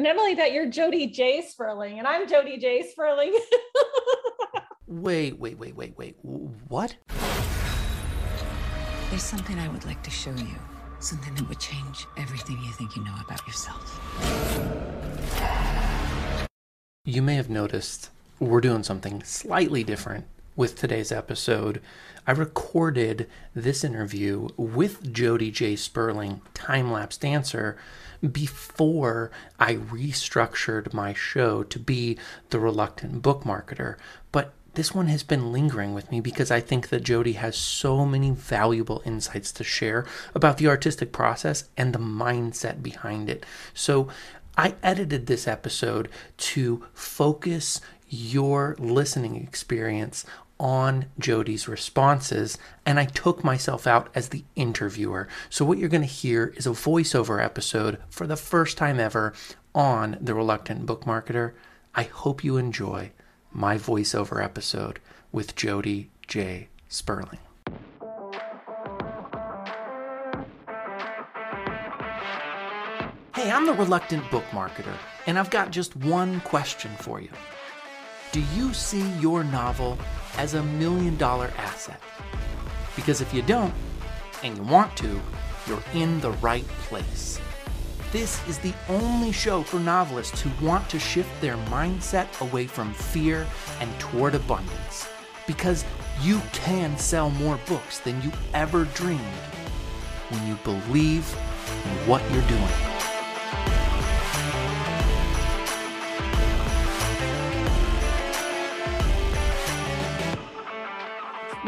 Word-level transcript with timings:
And 0.00 0.06
Emily, 0.06 0.32
that 0.36 0.52
you're 0.52 0.64
Jody 0.64 1.08
J. 1.08 1.42
Sperling, 1.42 1.98
and 1.98 2.08
I'm 2.08 2.26
Jody 2.26 2.56
J. 2.56 2.88
Sperling. 2.90 3.38
wait, 4.86 5.38
wait, 5.38 5.58
wait, 5.58 5.76
wait, 5.76 5.98
wait. 5.98 6.16
What? 6.22 6.96
There's 9.10 9.22
something 9.22 9.58
I 9.58 9.68
would 9.68 9.84
like 9.84 10.02
to 10.04 10.10
show 10.10 10.30
you. 10.30 10.56
Something 11.00 11.34
that 11.34 11.46
would 11.46 11.60
change 11.60 12.06
everything 12.16 12.58
you 12.64 12.72
think 12.72 12.96
you 12.96 13.04
know 13.04 13.14
about 13.22 13.46
yourself. 13.46 14.00
You 17.04 17.20
may 17.20 17.34
have 17.34 17.50
noticed 17.50 18.08
we're 18.38 18.62
doing 18.62 18.84
something 18.84 19.22
slightly 19.22 19.84
different 19.84 20.24
with 20.56 20.76
today's 20.76 21.12
episode. 21.12 21.82
I 22.26 22.32
recorded 22.32 23.28
this 23.54 23.84
interview 23.84 24.48
with 24.56 25.12
Jody 25.12 25.50
J. 25.50 25.76
Sperling, 25.76 26.40
time 26.54 26.90
lapse 26.90 27.18
dancer, 27.18 27.76
before 28.20 29.30
I 29.58 29.76
restructured 29.76 30.92
my 30.92 31.14
show 31.14 31.62
to 31.64 31.78
be 31.78 32.18
the 32.50 32.60
reluctant 32.60 33.22
book 33.22 33.44
marketer. 33.44 33.96
But 34.32 34.52
this 34.74 34.94
one 34.94 35.08
has 35.08 35.22
been 35.22 35.52
lingering 35.52 35.94
with 35.94 36.10
me 36.10 36.20
because 36.20 36.50
I 36.50 36.60
think 36.60 36.88
that 36.90 37.02
Jody 37.02 37.32
has 37.32 37.56
so 37.56 38.04
many 38.06 38.30
valuable 38.30 39.02
insights 39.04 39.50
to 39.52 39.64
share 39.64 40.06
about 40.34 40.58
the 40.58 40.68
artistic 40.68 41.12
process 41.12 41.64
and 41.76 41.92
the 41.92 41.98
mindset 41.98 42.82
behind 42.82 43.28
it. 43.28 43.44
So 43.74 44.08
I 44.56 44.74
edited 44.82 45.26
this 45.26 45.48
episode 45.48 46.08
to 46.38 46.86
focus 46.92 47.80
your 48.08 48.76
listening 48.78 49.36
experience 49.36 50.24
on 50.60 51.06
Jody's 51.18 51.66
responses, 51.66 52.58
and 52.84 53.00
I 53.00 53.06
took 53.06 53.42
myself 53.42 53.86
out 53.86 54.10
as 54.14 54.28
the 54.28 54.44
interviewer. 54.54 55.26
So, 55.48 55.64
what 55.64 55.78
you're 55.78 55.88
going 55.88 56.02
to 56.02 56.06
hear 56.06 56.52
is 56.56 56.66
a 56.66 56.70
voiceover 56.70 57.42
episode 57.42 57.98
for 58.10 58.26
the 58.26 58.36
first 58.36 58.76
time 58.76 59.00
ever 59.00 59.32
on 59.74 60.18
The 60.20 60.34
Reluctant 60.34 60.84
Book 60.84 61.04
Marketer. 61.04 61.54
I 61.94 62.04
hope 62.04 62.44
you 62.44 62.58
enjoy 62.58 63.10
my 63.50 63.78
voiceover 63.78 64.44
episode 64.44 65.00
with 65.32 65.56
Jody 65.56 66.10
J. 66.28 66.68
Sperling. 66.88 67.38
Hey, 73.34 73.50
I'm 73.50 73.64
the 73.64 73.72
Reluctant 73.72 74.30
Book 74.30 74.44
Marketer, 74.50 74.94
and 75.26 75.38
I've 75.38 75.50
got 75.50 75.70
just 75.70 75.96
one 75.96 76.42
question 76.42 76.90
for 76.98 77.18
you. 77.20 77.30
Do 78.32 78.40
you 78.54 78.72
see 78.72 79.08
your 79.18 79.42
novel 79.42 79.98
as 80.36 80.54
a 80.54 80.62
million 80.62 81.16
dollar 81.16 81.50
asset? 81.56 82.00
Because 82.94 83.20
if 83.20 83.34
you 83.34 83.42
don't, 83.42 83.74
and 84.44 84.56
you 84.56 84.62
want 84.62 84.96
to, 84.98 85.20
you're 85.66 85.82
in 85.94 86.20
the 86.20 86.30
right 86.32 86.66
place. 86.88 87.40
This 88.12 88.46
is 88.48 88.58
the 88.58 88.74
only 88.88 89.32
show 89.32 89.62
for 89.62 89.80
novelists 89.80 90.40
who 90.40 90.64
want 90.64 90.88
to 90.90 90.98
shift 91.00 91.40
their 91.40 91.56
mindset 91.56 92.40
away 92.40 92.66
from 92.68 92.94
fear 92.94 93.46
and 93.80 93.90
toward 93.98 94.36
abundance. 94.36 95.08
Because 95.46 95.84
you 96.22 96.40
can 96.52 96.96
sell 96.98 97.30
more 97.30 97.58
books 97.66 97.98
than 97.98 98.22
you 98.22 98.30
ever 98.54 98.84
dreamed 98.94 99.20
when 100.28 100.46
you 100.46 100.54
believe 100.62 101.36
in 101.84 102.08
what 102.08 102.22
you're 102.30 102.42
doing. 102.42 102.89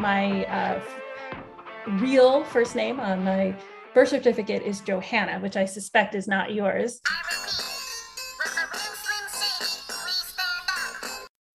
My 0.03 0.45
uh, 0.47 0.83
real 2.01 2.43
first 2.45 2.75
name 2.75 2.99
on 2.99 3.23
my 3.23 3.57
birth 3.95 4.09
certificate 4.09 4.63
is 4.65 4.81
Johanna, 4.81 5.39
which 5.39 5.57
I 5.57 5.65
suspect 5.65 6.17
is 6.17 6.27
not 6.27 6.53
yours. 6.53 7.01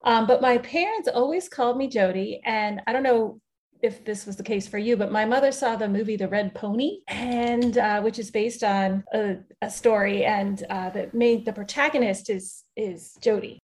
Um, 0.06 0.26
but 0.26 0.42
my 0.42 0.60
parents 0.60 1.10
always 1.14 1.50
called 1.50 1.78
me 1.78 1.90
Jody, 1.90 2.40
and 2.46 2.82
I 2.88 2.94
don't 2.94 3.04
know 3.04 3.42
if 3.82 4.06
this 4.06 4.26
was 4.26 4.38
the 4.38 4.44
case 4.44 4.66
for 4.66 4.78
you, 4.78 4.96
but 4.96 5.12
my 5.12 5.26
mother 5.26 5.52
saw 5.52 5.76
the 5.76 5.90
movie 5.90 6.16
The 6.16 6.30
Red 6.30 6.56
Pony, 6.56 7.00
and 7.10 7.78
uh, 7.78 8.00
which 8.02 8.18
is 8.18 8.32
based 8.32 8.64
on 8.64 9.04
a, 9.14 9.36
a 9.62 9.70
story, 9.70 10.24
and 10.24 10.64
uh, 10.70 10.90
the 10.92 11.10
the 11.46 11.52
protagonist 11.52 12.30
is 12.30 12.64
is 12.78 13.18
Jody. 13.20 13.60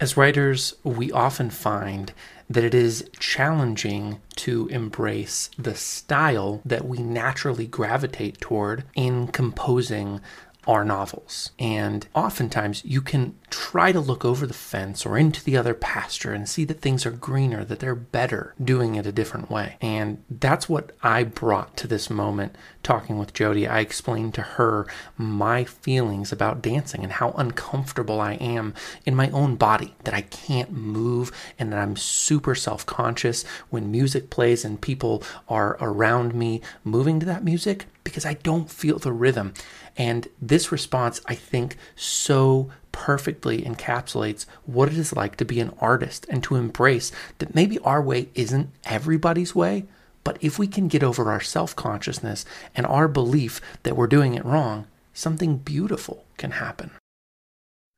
As 0.00 0.16
writers, 0.16 0.74
we 0.82 1.12
often 1.12 1.50
find 1.50 2.12
that 2.52 2.64
it 2.64 2.74
is 2.74 3.08
challenging 3.18 4.20
to 4.36 4.68
embrace 4.68 5.50
the 5.58 5.74
style 5.74 6.60
that 6.64 6.86
we 6.86 6.98
naturally 6.98 7.66
gravitate 7.66 8.40
toward 8.40 8.84
in 8.94 9.28
composing 9.28 10.20
our 10.66 10.84
novels. 10.84 11.50
And 11.58 12.06
oftentimes 12.14 12.84
you 12.84 13.00
can 13.00 13.34
try 13.52 13.92
to 13.92 14.00
look 14.00 14.24
over 14.24 14.46
the 14.46 14.54
fence 14.54 15.04
or 15.04 15.18
into 15.18 15.44
the 15.44 15.58
other 15.58 15.74
pasture 15.74 16.32
and 16.32 16.48
see 16.48 16.64
that 16.64 16.80
things 16.80 17.04
are 17.04 17.10
greener, 17.10 17.64
that 17.66 17.80
they're 17.80 17.94
better 17.94 18.54
doing 18.62 18.94
it 18.94 19.06
a 19.06 19.12
different 19.12 19.50
way. 19.50 19.76
And 19.82 20.24
that's 20.30 20.70
what 20.70 20.92
I 21.02 21.22
brought 21.22 21.76
to 21.76 21.86
this 21.86 22.08
moment 22.08 22.56
talking 22.82 23.18
with 23.18 23.34
Jody. 23.34 23.68
I 23.68 23.80
explained 23.80 24.32
to 24.34 24.42
her 24.42 24.86
my 25.18 25.64
feelings 25.64 26.32
about 26.32 26.62
dancing 26.62 27.02
and 27.02 27.12
how 27.12 27.32
uncomfortable 27.32 28.22
I 28.22 28.34
am 28.34 28.72
in 29.04 29.14
my 29.14 29.28
own 29.30 29.56
body, 29.56 29.94
that 30.04 30.14
I 30.14 30.22
can't 30.22 30.72
move 30.72 31.30
and 31.58 31.70
that 31.70 31.78
I'm 31.78 31.96
super 31.96 32.54
self 32.54 32.86
conscious 32.86 33.44
when 33.68 33.90
music 33.90 34.30
plays 34.30 34.64
and 34.64 34.80
people 34.80 35.22
are 35.46 35.76
around 35.78 36.34
me 36.34 36.62
moving 36.84 37.20
to 37.20 37.26
that 37.26 37.44
music 37.44 37.84
because 38.02 38.24
I 38.24 38.34
don't 38.34 38.70
feel 38.70 38.98
the 38.98 39.12
rhythm. 39.12 39.52
And 39.96 40.28
this 40.40 40.72
response, 40.72 41.20
I 41.26 41.34
think, 41.34 41.76
so 41.94 42.70
perfectly 42.92 43.62
encapsulates 43.62 44.46
what 44.64 44.88
it 44.88 44.96
is 44.96 45.12
like 45.12 45.36
to 45.36 45.44
be 45.44 45.60
an 45.60 45.74
artist 45.80 46.26
and 46.28 46.42
to 46.44 46.56
embrace 46.56 47.10
that 47.38 47.54
maybe 47.54 47.78
our 47.80 48.00
way 48.00 48.28
isn't 48.34 48.70
everybody's 48.84 49.54
way, 49.54 49.86
but 50.24 50.38
if 50.40 50.58
we 50.58 50.66
can 50.66 50.88
get 50.88 51.02
over 51.02 51.30
our 51.30 51.40
self 51.40 51.74
consciousness 51.74 52.44
and 52.74 52.86
our 52.86 53.08
belief 53.08 53.60
that 53.82 53.96
we're 53.96 54.06
doing 54.06 54.34
it 54.34 54.44
wrong, 54.44 54.86
something 55.12 55.58
beautiful 55.58 56.24
can 56.36 56.52
happen. 56.52 56.90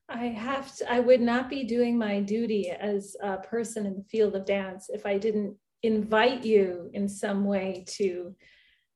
I 0.08 0.26
have 0.26 0.74
to, 0.76 0.92
I 0.92 1.00
would 1.00 1.20
not 1.20 1.48
be 1.48 1.64
doing 1.64 1.98
my 1.98 2.20
duty 2.20 2.70
as 2.70 3.16
a 3.22 3.38
person 3.38 3.86
in 3.86 3.96
the 3.96 4.04
field 4.04 4.36
of 4.36 4.44
dance 4.44 4.88
if 4.92 5.06
I 5.06 5.18
didn't 5.18 5.56
invite 5.82 6.44
you 6.44 6.90
in 6.94 7.08
some 7.08 7.44
way 7.44 7.84
to 7.88 8.34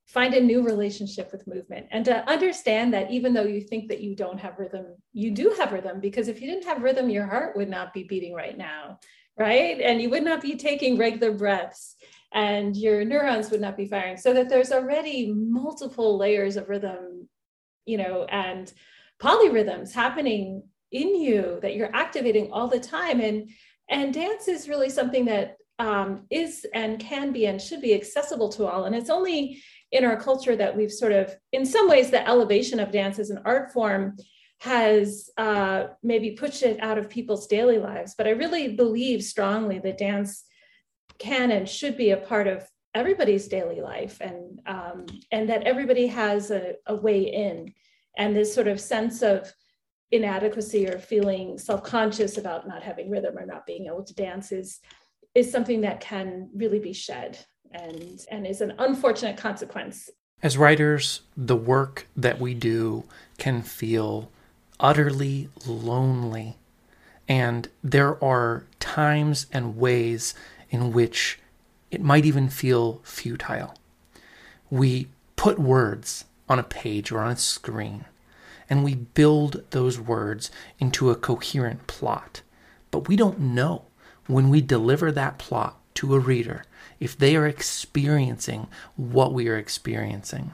find 0.08 0.32
a 0.32 0.40
new 0.40 0.62
relationship 0.62 1.30
with 1.30 1.46
movement 1.46 1.86
and 1.90 2.02
to 2.02 2.28
understand 2.30 2.94
that 2.94 3.10
even 3.10 3.34
though 3.34 3.44
you 3.44 3.60
think 3.60 3.88
that 3.88 4.00
you 4.00 4.16
don't 4.16 4.40
have 4.40 4.58
rhythm, 4.58 4.86
you 5.12 5.30
do 5.30 5.54
have 5.58 5.70
rhythm 5.70 6.00
because 6.00 6.28
if 6.28 6.40
you 6.40 6.48
didn't 6.48 6.64
have 6.64 6.82
rhythm, 6.82 7.10
your 7.10 7.26
heart 7.26 7.54
would 7.56 7.68
not 7.68 7.92
be 7.92 8.04
beating 8.04 8.32
right 8.32 8.56
now, 8.56 8.98
right? 9.38 9.78
And 9.80 10.00
you 10.00 10.08
would 10.08 10.24
not 10.24 10.40
be 10.40 10.56
taking 10.56 10.96
regular 10.96 11.32
breaths 11.32 11.94
and 12.32 12.74
your 12.74 13.04
neurons 13.04 13.50
would 13.50 13.60
not 13.60 13.76
be 13.76 13.86
firing. 13.86 14.16
So 14.16 14.32
that 14.32 14.48
there's 14.48 14.72
already 14.72 15.30
multiple 15.32 16.16
layers 16.16 16.56
of 16.56 16.70
rhythm, 16.70 17.28
you 17.84 17.98
know, 17.98 18.24
and 18.24 18.72
polyrhythms 19.20 19.92
happening 19.92 20.62
in 20.90 21.20
you 21.20 21.58
that 21.60 21.74
you're 21.74 21.94
activating 21.94 22.50
all 22.50 22.68
the 22.68 22.80
time. 22.80 23.20
And 23.20 23.50
and 23.90 24.12
dance 24.12 24.48
is 24.48 24.68
really 24.68 24.90
something 24.90 25.26
that 25.26 25.56
um, 25.78 26.26
is 26.30 26.66
and 26.74 26.98
can 26.98 27.32
be 27.32 27.46
and 27.46 27.60
should 27.60 27.80
be 27.80 27.94
accessible 27.94 28.48
to 28.50 28.66
all. 28.66 28.84
And 28.84 28.94
it's 28.94 29.10
only 29.10 29.62
in 29.92 30.04
our 30.04 30.16
culture 30.16 30.56
that 30.56 30.76
we've 30.76 30.92
sort 30.92 31.12
of, 31.12 31.34
in 31.52 31.64
some 31.64 31.88
ways, 31.88 32.10
the 32.10 32.26
elevation 32.28 32.80
of 32.80 32.92
dance 32.92 33.18
as 33.18 33.30
an 33.30 33.40
art 33.44 33.72
form 33.72 34.16
has 34.60 35.30
uh, 35.38 35.86
maybe 36.02 36.32
pushed 36.32 36.62
it 36.62 36.82
out 36.82 36.98
of 36.98 37.08
people's 37.08 37.46
daily 37.46 37.78
lives. 37.78 38.14
But 38.18 38.26
I 38.26 38.30
really 38.30 38.74
believe 38.74 39.22
strongly 39.22 39.78
that 39.78 39.98
dance 39.98 40.44
can 41.18 41.50
and 41.50 41.68
should 41.68 41.96
be 41.96 42.10
a 42.10 42.16
part 42.16 42.46
of 42.46 42.68
everybody's 42.94 43.48
daily 43.48 43.80
life 43.80 44.18
and 44.20 44.60
um, 44.66 45.06
and 45.30 45.48
that 45.48 45.64
everybody 45.64 46.06
has 46.06 46.50
a, 46.50 46.74
a 46.86 46.96
way 46.96 47.22
in 47.22 47.72
and 48.16 48.34
this 48.34 48.52
sort 48.52 48.66
of 48.66 48.80
sense 48.80 49.22
of 49.22 49.52
inadequacy 50.10 50.88
or 50.88 50.98
feeling 50.98 51.58
self-conscious 51.58 52.38
about 52.38 52.66
not 52.66 52.82
having 52.82 53.10
rhythm 53.10 53.36
or 53.36 53.44
not 53.44 53.66
being 53.66 53.86
able 53.86 54.02
to 54.02 54.14
dance 54.14 54.52
is 54.52 54.80
is 55.34 55.52
something 55.52 55.82
that 55.82 56.00
can 56.00 56.50
really 56.54 56.78
be 56.78 56.92
shed 56.92 57.38
and 57.72 58.24
and 58.30 58.46
is 58.46 58.60
an 58.60 58.74
unfortunate 58.78 59.36
consequence. 59.36 60.10
As 60.42 60.56
writers, 60.56 61.22
the 61.36 61.56
work 61.56 62.06
that 62.16 62.40
we 62.40 62.54
do 62.54 63.04
can 63.38 63.62
feel 63.62 64.30
utterly 64.78 65.48
lonely. 65.66 66.56
And 67.28 67.68
there 67.82 68.22
are 68.24 68.64
times 68.78 69.46
and 69.52 69.76
ways 69.76 70.34
in 70.70 70.92
which 70.92 71.38
it 71.90 72.00
might 72.00 72.24
even 72.24 72.48
feel 72.48 73.00
futile. 73.02 73.74
We 74.70 75.08
put 75.36 75.58
words 75.58 76.24
on 76.48 76.58
a 76.58 76.64
page 76.64 77.10
or 77.10 77.20
on 77.20 77.32
a 77.32 77.36
screen, 77.36 78.04
and 78.70 78.84
we 78.84 78.94
build 78.94 79.64
those 79.70 79.98
words 79.98 80.50
into 80.78 81.10
a 81.10 81.16
coherent 81.16 81.86
plot. 81.86 82.42
But 82.90 83.08
we 83.08 83.16
don't 83.16 83.40
know 83.40 83.84
when 84.26 84.50
we 84.50 84.60
deliver 84.60 85.10
that 85.12 85.38
plot 85.38 85.78
to 85.94 86.14
a 86.14 86.18
reader 86.18 86.64
if 87.00 87.16
they 87.16 87.36
are 87.36 87.46
experiencing 87.46 88.66
what 88.96 89.32
we 89.32 89.48
are 89.48 89.56
experiencing. 89.56 90.52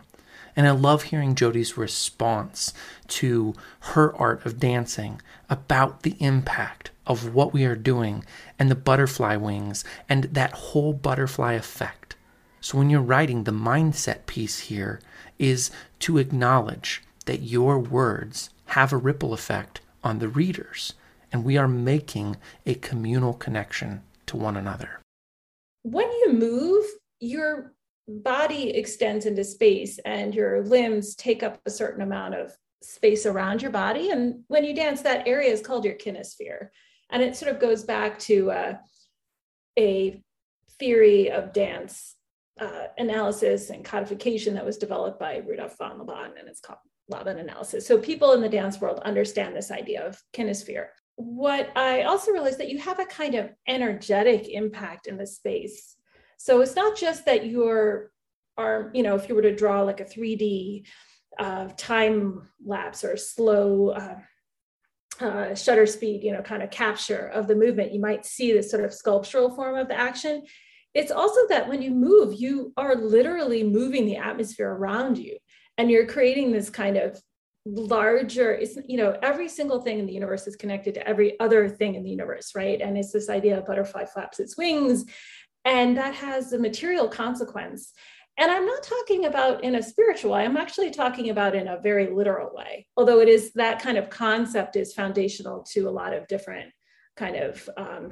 And 0.57 0.67
I 0.69 0.71
love 0.71 1.05
hearing 1.05 1.35
Jody's 1.35 1.77
response 1.77 2.73
to 3.09 3.55
her 3.81 4.15
art 4.17 4.47
of 4.47 4.61
dancing 4.61 5.21
about 5.51 6.03
the 6.03 6.17
impact 6.21 6.91
of 7.07 7.35
what 7.35 7.53
we 7.53 7.65
are 7.65 7.75
doing 7.75 8.25
and 8.59 8.71
the 8.71 8.77
butterfly 8.77 9.37
wings 9.37 9.85
and 10.09 10.25
that 10.25 10.53
whole 10.53 10.93
butterfly 10.93 11.55
effect. 11.55 12.17
So, 12.61 12.79
when 12.79 12.89
you're 12.89 13.03
writing, 13.03 13.45
the 13.45 13.53
mindset 13.53 14.25
piece 14.27 14.61
here 14.61 15.01
is 15.39 15.71
to 16.01 16.19
acknowledge 16.19 17.03
that 17.27 17.43
your 17.43 17.79
words 17.79 18.51
have 18.67 18.93
a 18.93 18.97
ripple 18.97 19.35
effect 19.35 19.81
on 20.03 20.19
the 20.19 20.29
readers, 20.29 20.95
and 21.31 21.45
we 21.45 21.59
are 21.59 21.69
making 21.69 22.37
a 22.65 22.75
communal 22.75 23.35
connection 23.35 24.03
to 24.27 24.37
one 24.37 24.57
another. 24.57 25.01
When 25.85 26.11
you 26.11 26.33
move, 26.33 26.85
your 27.21 27.75
body 28.09 28.71
extends 28.71 29.27
into 29.27 29.45
space 29.45 29.99
and 30.05 30.35
your 30.35 30.65
limbs 30.65 31.15
take 31.15 31.43
up 31.43 31.61
a 31.65 31.71
certain 31.71 32.03
amount 32.03 32.35
of 32.35 32.53
space 32.83 33.27
around 33.27 33.63
your 33.63 33.71
body. 33.71 34.11
And 34.11 34.45
when 34.49 34.65
you 34.65 34.75
dance, 34.75 35.03
that 35.03 35.29
area 35.29 35.51
is 35.51 35.61
called 35.61 35.85
your 35.85 35.95
kinesphere. 35.95 36.69
And 37.11 37.23
it 37.23 37.37
sort 37.37 37.53
of 37.53 37.61
goes 37.61 37.85
back 37.85 38.19
to 38.21 38.51
uh, 38.51 38.75
a 39.79 40.23
theory 40.79 41.31
of 41.31 41.53
dance 41.53 42.17
uh, 42.61 42.87
analysis 42.99 43.71
and 43.71 43.85
codification 43.85 44.55
that 44.55 44.65
was 44.65 44.79
developed 44.79 45.19
by 45.19 45.43
Rudolf 45.47 45.77
von 45.79 45.99
Laban, 45.99 46.33
and 46.39 46.49
it's 46.49 46.61
called 46.61 46.79
Laban 47.09 47.39
analysis. 47.39 47.87
So 47.87 47.99
people 47.99 48.33
in 48.33 48.41
the 48.41 48.49
dance 48.49 48.81
world 48.81 49.01
understand 49.05 49.55
this 49.55 49.71
idea 49.71 50.07
of 50.07 50.21
kinesphere. 50.33 50.89
What 51.17 51.71
I 51.77 52.03
also 52.03 52.33
realized 52.33 52.59
that 52.59 52.71
you 52.71 52.79
have 52.79 52.99
a 52.99 53.07
kind 53.07 53.35
of 53.35 53.51
energetic 53.69 54.49
impact 54.49 55.07
in 55.07 55.17
the 55.17 55.27
space. 55.27 55.97
So 56.39 56.61
it's 56.61 56.77
not 56.77 56.97
just 56.97 57.25
that 57.27 57.47
your 57.47 58.11
arm, 58.57 58.91
you 58.95 59.03
know, 59.03 59.15
if 59.15 59.29
you 59.29 59.35
were 59.35 59.43
to 59.43 59.55
draw 59.55 59.83
like 59.83 60.01
a 60.01 60.05
3D 60.05 60.87
uh, 61.39 61.69
time 61.77 62.49
lapse 62.65 63.05
or 63.05 63.17
slow 63.17 63.91
uh, 63.91 64.17
uh, 65.21 65.55
shutter 65.55 65.87
speed, 65.87 66.23
you 66.25 66.33
know, 66.33 66.43
kind 66.43 66.63
of 66.63 66.71
capture 66.71 67.29
of 67.29 67.47
the 67.47 67.55
movement, 67.55 67.93
you 67.93 68.01
might 68.01 68.27
see 68.27 68.53
this 68.53 68.71
sort 68.71 68.85
of 68.85 68.93
sculptural 68.93 69.51
form 69.55 69.77
of 69.77 69.89
the 69.89 69.99
action. 69.99 70.43
It's 70.95 71.13
also 71.13 71.41
that 71.49 71.69
when 71.69 71.83
you 71.83 71.91
move, 71.91 72.41
you 72.41 72.73
are 72.77 72.95
literally 72.95 73.65
moving 73.65 74.07
the 74.07 74.17
atmosphere 74.17 74.71
around 74.71 75.19
you 75.19 75.39
and 75.77 75.91
you're 75.91 76.07
creating 76.07 76.53
this 76.53 76.71
kind 76.71 76.97
of 76.97 77.21
larger 77.67 78.53
it's 78.53 78.77
you 78.87 78.99
know 78.99 79.17
every 79.23 79.49
single 79.49 79.81
thing 79.81 79.99
in 79.99 80.07
the 80.07 80.13
universe 80.13 80.47
is 80.47 80.55
connected 80.55 80.93
to 80.93 81.09
every 81.09 81.39
other 81.41 81.67
thing 81.69 81.95
in 81.95 82.03
the 82.03 82.11
universe 82.11 82.53
right 82.55 82.83
and 82.83 82.99
it's 82.99 83.11
this 83.11 83.31
idea 83.31 83.59
of 83.59 83.65
butterfly 83.65 84.05
flaps 84.05 84.39
its 84.39 84.59
wings 84.59 85.07
and 85.65 85.97
that 85.97 86.15
has 86.15 86.53
a 86.53 86.59
material 86.59 87.09
consequence 87.09 87.95
and 88.37 88.51
I'm 88.51 88.67
not 88.67 88.83
talking 88.83 89.27
about 89.27 89.63
in 89.63 89.77
a 89.77 89.83
spiritual 89.83 90.33
way, 90.33 90.45
I'm 90.45 90.57
actually 90.57 90.91
talking 90.91 91.31
about 91.31 91.55
in 91.55 91.69
a 91.69 91.81
very 91.81 92.11
literal 92.11 92.51
way, 92.53 92.87
although 92.97 93.21
it 93.21 93.29
is 93.29 93.53
that 93.53 93.81
kind 93.81 93.97
of 93.97 94.11
concept 94.11 94.75
is 94.75 94.93
foundational 94.93 95.63
to 95.71 95.89
a 95.89 95.91
lot 95.91 96.13
of 96.13 96.27
different 96.27 96.73
kind 97.17 97.37
of 97.37 97.71
um, 97.77 98.11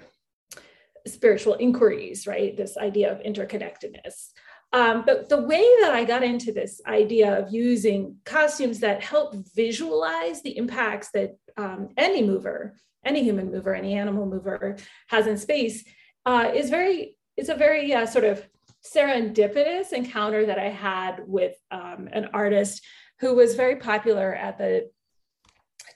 spiritual 1.09 1.55
inquiries, 1.55 2.27
right? 2.27 2.57
This 2.57 2.77
idea 2.77 3.11
of 3.11 3.19
interconnectedness. 3.19 4.31
Um, 4.73 5.05
but 5.05 5.29
the 5.29 5.43
way 5.43 5.65
that 5.83 5.93
I 5.93 6.05
got 6.05 6.23
into 6.23 6.51
this 6.51 6.81
idea 6.87 7.39
of 7.39 7.53
using 7.53 8.17
costumes 8.25 8.81
that 8.81 9.03
help 9.03 9.35
visualize 9.55 10.43
the 10.43 10.57
impacts 10.57 11.11
that 11.13 11.37
um, 11.59 11.91
any 11.99 12.23
mover, 12.23 12.77
any 13.05 13.23
human 13.23 13.51
mover, 13.51 13.75
any 13.75 13.95
animal 13.95 14.25
mover 14.25 14.77
has 15.09 15.27
in 15.27 15.37
space 15.37 15.85
uh, 16.25 16.51
is 16.55 16.71
very, 16.71 17.17
it's 17.37 17.51
a 17.51 17.55
very 17.55 17.93
uh, 17.93 18.07
sort 18.07 18.25
of 18.25 18.49
serendipitous 18.83 19.93
encounter 19.93 20.47
that 20.47 20.59
I 20.59 20.71
had 20.71 21.23
with 21.27 21.55
um, 21.71 22.09
an 22.13 22.31
artist 22.33 22.83
who 23.21 23.35
was 23.35 23.55
very 23.55 23.77
popular 23.77 24.35
at 24.35 24.59
the 24.59 24.91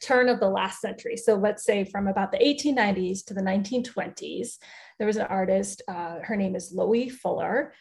turn 0.03 0.29
of 0.29 0.39
the 0.39 0.49
last 0.49 0.81
century. 0.81 1.17
So 1.17 1.35
let's 1.35 1.65
say 1.65 1.85
from 1.85 2.07
about 2.07 2.31
the 2.31 2.39
1890s 2.39 3.25
to 3.25 3.35
the 3.35 3.41
1920s, 3.41 4.59
there 4.99 5.07
was 5.07 5.17
an 5.17 5.27
artist, 5.27 5.83
uh, 5.89 6.19
her 6.23 6.37
name 6.37 6.55
is 6.55 6.73
Loie 6.73 7.09
Fuller, 7.11 7.73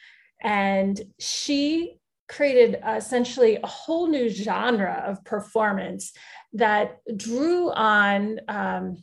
and 0.41 1.01
she 1.19 1.97
created 2.27 2.81
essentially 2.87 3.57
a 3.57 3.67
whole 3.67 4.07
new 4.07 4.29
genre 4.29 5.03
of 5.07 5.23
performance 5.23 6.11
that 6.53 6.97
drew 7.15 7.71
on 7.71 8.39
um, 8.47 8.97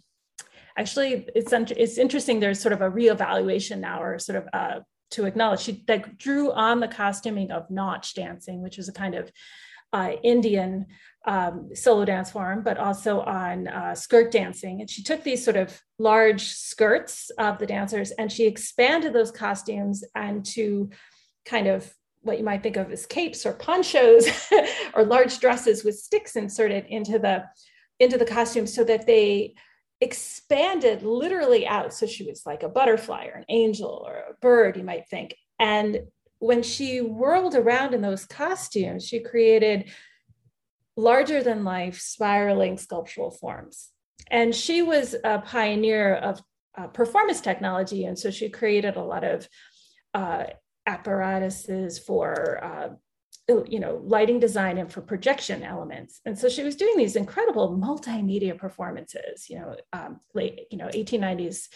actually 0.76 1.26
it's 1.34 1.52
it's 1.52 1.98
interesting 1.98 2.40
there's 2.40 2.60
sort 2.60 2.72
of 2.72 2.80
a 2.80 2.90
reevaluation 2.90 3.78
now 3.78 4.02
or 4.02 4.18
sort 4.18 4.38
of 4.38 4.48
a 4.52 4.82
to 5.12 5.26
acknowledge. 5.26 5.60
She 5.60 5.84
that 5.86 6.18
drew 6.18 6.50
on 6.52 6.80
the 6.80 6.88
costuming 6.88 7.50
of 7.52 7.70
nautch 7.70 8.14
dancing, 8.14 8.62
which 8.62 8.78
is 8.78 8.88
a 8.88 8.92
kind 8.92 9.14
of 9.14 9.30
uh, 9.92 10.12
Indian 10.22 10.86
um, 11.26 11.68
solo 11.74 12.04
dance 12.04 12.30
form, 12.30 12.62
but 12.64 12.78
also 12.78 13.20
on 13.20 13.68
uh, 13.68 13.94
skirt 13.94 14.32
dancing. 14.32 14.80
And 14.80 14.90
she 14.90 15.02
took 15.02 15.22
these 15.22 15.44
sort 15.44 15.56
of 15.56 15.80
large 15.98 16.48
skirts 16.48 17.30
of 17.38 17.58
the 17.58 17.66
dancers 17.66 18.10
and 18.12 18.32
she 18.32 18.46
expanded 18.46 19.12
those 19.12 19.30
costumes 19.30 20.02
and 20.16 20.44
to 20.46 20.90
kind 21.44 21.66
of 21.66 21.92
what 22.22 22.38
you 22.38 22.44
might 22.44 22.62
think 22.62 22.76
of 22.76 22.90
as 22.90 23.06
capes 23.06 23.44
or 23.44 23.52
ponchos 23.52 24.28
or 24.94 25.04
large 25.04 25.38
dresses 25.40 25.84
with 25.84 25.98
sticks 25.98 26.36
inserted 26.36 26.86
into 26.88 27.18
the 27.18 27.44
into 27.98 28.18
the 28.18 28.24
costume 28.24 28.66
so 28.66 28.82
that 28.84 29.06
they 29.06 29.54
expanded 30.00 31.02
literally 31.02 31.66
out. 31.66 31.94
So 31.94 32.06
she 32.06 32.24
was 32.24 32.44
like 32.44 32.64
a 32.64 32.68
butterfly 32.68 33.26
or 33.26 33.36
an 33.36 33.44
angel 33.48 34.04
or 34.04 34.14
a 34.14 34.34
bird, 34.40 34.76
you 34.76 34.82
might 34.82 35.08
think. 35.08 35.36
And 35.60 36.00
when 36.40 36.64
she 36.64 37.00
whirled 37.00 37.54
around 37.54 37.94
in 37.94 38.02
those 38.02 38.24
costumes, 38.24 39.06
she 39.06 39.20
created 39.20 39.90
larger 40.96 41.42
than 41.42 41.64
life 41.64 42.00
spiraling 42.00 42.76
sculptural 42.76 43.30
forms. 43.30 43.90
And 44.28 44.52
she 44.52 44.82
was 44.82 45.14
a 45.22 45.38
pioneer 45.38 46.16
of 46.16 46.42
uh, 46.76 46.88
performance 46.88 47.40
technology. 47.40 48.04
And 48.04 48.18
so 48.18 48.30
she 48.30 48.48
created 48.48 48.96
a 48.96 49.04
lot 49.04 49.22
of 49.22 49.48
uh, 50.14 50.44
apparatuses 50.86 51.98
for 51.98 52.62
uh, 52.64 52.88
you 53.68 53.80
know 53.80 54.00
lighting 54.04 54.40
design 54.40 54.78
and 54.78 54.90
for 54.90 55.00
projection 55.00 55.62
elements. 55.62 56.20
And 56.24 56.38
so 56.38 56.48
she 56.48 56.62
was 56.62 56.76
doing 56.76 56.96
these 56.96 57.16
incredible 57.16 57.76
multimedia 57.76 58.56
performances 58.56 59.48
you 59.48 59.58
know 59.58 59.76
um, 59.92 60.20
late 60.34 60.66
you 60.70 60.78
know 60.78 60.88
1890s 60.88 61.68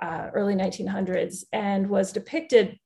uh, 0.00 0.30
early 0.34 0.54
1900s 0.54 1.44
and 1.52 1.88
was 1.88 2.12
depicted 2.12 2.78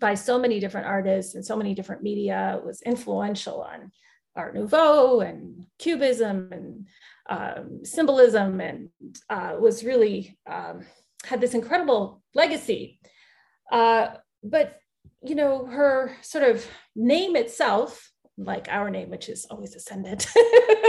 by 0.00 0.14
so 0.14 0.38
many 0.38 0.60
different 0.60 0.86
artists 0.86 1.34
and 1.34 1.44
so 1.44 1.56
many 1.56 1.74
different 1.74 2.02
media. 2.02 2.60
Was 2.64 2.82
influential 2.82 3.62
on 3.62 3.90
art 4.36 4.54
nouveau 4.54 5.20
and 5.20 5.66
cubism 5.78 6.48
and 6.52 6.86
um, 7.28 7.84
symbolism 7.84 8.60
and 8.60 8.90
uh, 9.30 9.54
was 9.58 9.84
really 9.84 10.36
um, 10.46 10.84
had 11.24 11.40
this 11.40 11.54
incredible 11.54 12.22
legacy. 12.34 13.00
Uh, 13.70 14.08
but 14.44 14.78
you 15.22 15.34
know, 15.34 15.64
her 15.66 16.16
sort 16.20 16.44
of 16.44 16.66
name 16.94 17.34
itself, 17.34 18.10
like 18.36 18.68
our 18.70 18.90
name, 18.90 19.10
which 19.10 19.28
is 19.28 19.46
always 19.50 19.74
ascendant, 19.74 20.26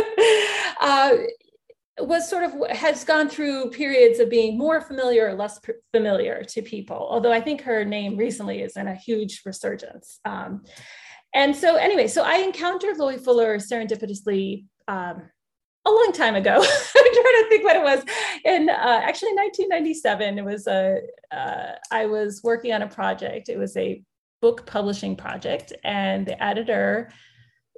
uh, 0.82 1.14
was 2.00 2.30
sort 2.30 2.44
of 2.44 2.70
has 2.70 3.06
gone 3.06 3.30
through 3.30 3.70
periods 3.70 4.20
of 4.20 4.30
being 4.30 4.58
more 4.58 4.82
familiar 4.82 5.30
or 5.30 5.34
less 5.34 5.60
familiar 5.94 6.44
to 6.44 6.62
people. 6.62 7.08
Although 7.10 7.32
I 7.32 7.40
think 7.40 7.62
her 7.62 7.86
name 7.86 8.18
recently 8.18 8.62
is 8.62 8.76
in 8.76 8.88
a 8.88 8.96
huge 8.96 9.42
resurgence. 9.46 10.20
Um, 10.26 10.64
and 11.34 11.56
so, 11.56 11.76
anyway, 11.76 12.08
so 12.08 12.24
I 12.24 12.38
encountered 12.38 12.98
Loie 12.98 13.18
Fuller 13.18 13.58
serendipitously 13.58 14.66
um, 14.88 15.22
a 15.86 15.92
long 15.92 16.12
time 16.14 16.36
ago. 16.36 16.62
Trying 17.26 17.44
to 17.44 17.50
think 17.50 17.64
what 17.64 17.76
it 17.76 17.84
was. 17.84 18.04
In 18.44 18.70
uh, 18.70 19.02
actually 19.04 19.34
1997, 19.34 20.38
it 20.38 20.46
was 20.46 20.68
a. 20.68 21.02
Uh, 21.32 21.72
I 21.92 22.06
was 22.06 22.42
working 22.44 22.72
on 22.72 22.84
a 22.84 22.88
project. 22.88 23.50
It 23.50 23.58
was 23.58 23.76
a 23.78 24.04
book 24.42 24.68
publishing 24.68 25.16
project, 25.16 25.74
and 25.84 26.28
the 26.28 26.42
editor 26.44 27.12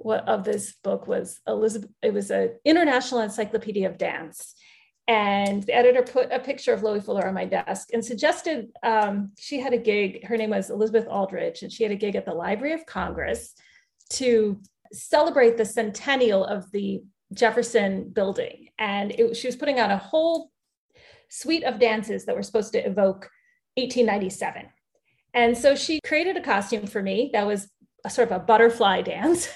of 0.04 0.44
this 0.44 0.74
book 0.84 1.06
was 1.06 1.40
Elizabeth. 1.46 1.90
It 2.02 2.12
was 2.12 2.30
an 2.30 2.56
international 2.66 3.22
encyclopedia 3.22 3.88
of 3.88 3.96
dance, 3.96 4.54
and 5.06 5.62
the 5.62 5.74
editor 5.74 6.02
put 6.02 6.30
a 6.30 6.40
picture 6.40 6.74
of 6.74 6.82
Loie 6.82 7.00
Fuller 7.00 7.26
on 7.26 7.32
my 7.32 7.46
desk 7.46 7.88
and 7.94 8.04
suggested 8.04 8.68
um, 8.82 9.32
she 9.38 9.58
had 9.60 9.72
a 9.72 9.78
gig. 9.78 10.26
Her 10.26 10.36
name 10.36 10.50
was 10.50 10.68
Elizabeth 10.68 11.06
Aldrich, 11.08 11.62
and 11.62 11.72
she 11.72 11.84
had 11.84 11.92
a 11.92 11.96
gig 11.96 12.16
at 12.16 12.26
the 12.26 12.34
Library 12.34 12.74
of 12.74 12.84
Congress 12.84 13.54
to 14.10 14.60
celebrate 14.92 15.56
the 15.56 15.64
centennial 15.64 16.44
of 16.44 16.70
the 16.72 17.02
Jefferson 17.34 18.10
Building, 18.10 18.68
and 18.78 19.12
it, 19.12 19.36
she 19.36 19.48
was 19.48 19.56
putting 19.56 19.80
on 19.80 19.90
a 19.90 19.98
whole 19.98 20.50
suite 21.28 21.64
of 21.64 21.78
dances 21.78 22.24
that 22.24 22.34
were 22.34 22.42
supposed 22.42 22.72
to 22.72 22.78
evoke 22.78 23.28
1897. 23.76 24.66
And 25.34 25.56
so 25.56 25.74
she 25.74 26.00
created 26.04 26.36
a 26.36 26.42
costume 26.42 26.86
for 26.86 27.02
me 27.02 27.30
that 27.32 27.46
was 27.46 27.68
a 28.04 28.10
sort 28.10 28.30
of 28.30 28.36
a 28.36 28.44
butterfly 28.44 29.02
dance. 29.14 29.48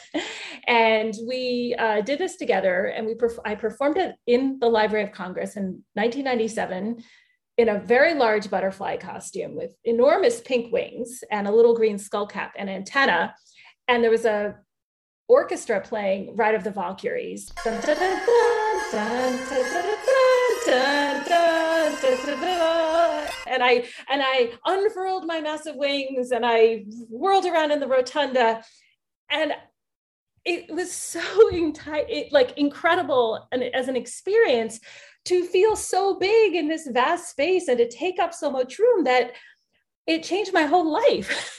and 0.67 1.14
we 1.26 1.75
uh, 1.79 2.02
did 2.02 2.19
this 2.19 2.37
together 2.37 2.87
and 2.87 3.07
we 3.07 3.14
perf- 3.14 3.38
I 3.45 3.55
performed 3.55 3.97
it 3.97 4.14
in 4.26 4.59
the 4.61 4.69
Library 4.69 5.05
of 5.05 5.12
Congress 5.12 5.57
in 5.57 5.83
1997 5.95 7.02
in 7.59 7.69
a 7.69 7.79
very 7.79 8.14
large 8.14 8.49
butterfly 8.49 8.97
costume 8.97 9.55
with 9.57 9.75
enormous 9.85 10.41
pink 10.41 10.73
wings 10.73 11.23
and 11.31 11.47
a 11.47 11.52
little 11.52 11.75
green 11.75 11.99
skull 11.99 12.26
cap 12.26 12.52
and 12.57 12.71
antenna. 12.71 13.35
And 13.88 14.02
there 14.02 14.11
was 14.11 14.25
a 14.25 14.57
orchestra 15.29 15.81
playing 15.81 16.37
Ride 16.37 16.55
of 16.55 16.64
the 16.64 16.71
Valkyries. 16.71 17.50
And 23.47 23.62
I 23.62 23.85
and 24.09 24.23
I 24.25 24.52
unfurled 24.67 25.26
my 25.26 25.41
massive 25.41 25.76
wings 25.76 26.31
and 26.31 26.45
I 26.45 26.85
whirled 27.09 27.47
around 27.47 27.71
in 27.71 27.81
the 27.81 27.88
rotunda. 27.88 28.62
And 29.31 29.52
it 30.45 30.73
was 30.73 30.93
so 30.93 31.21
enti- 31.52 32.07
it, 32.09 32.33
like 32.33 32.57
incredible 32.59 33.47
and 33.52 33.62
as 33.62 33.88
an 33.88 33.97
experience 33.97 34.81
to 35.25 35.45
feel 35.47 35.76
so 35.76 36.19
big 36.19 36.55
in 36.55 36.69
this 36.69 36.88
vast 36.88 37.31
space 37.31 37.69
and 37.69 37.79
to 37.79 37.88
take 37.88 38.19
up 38.19 38.35
so 38.35 38.50
much 38.50 38.79
room 38.79 39.05
that 39.05 39.33
it 40.07 40.25
changed 40.25 40.52
my 40.52 40.64
whole 40.64 40.91
life 40.91 41.57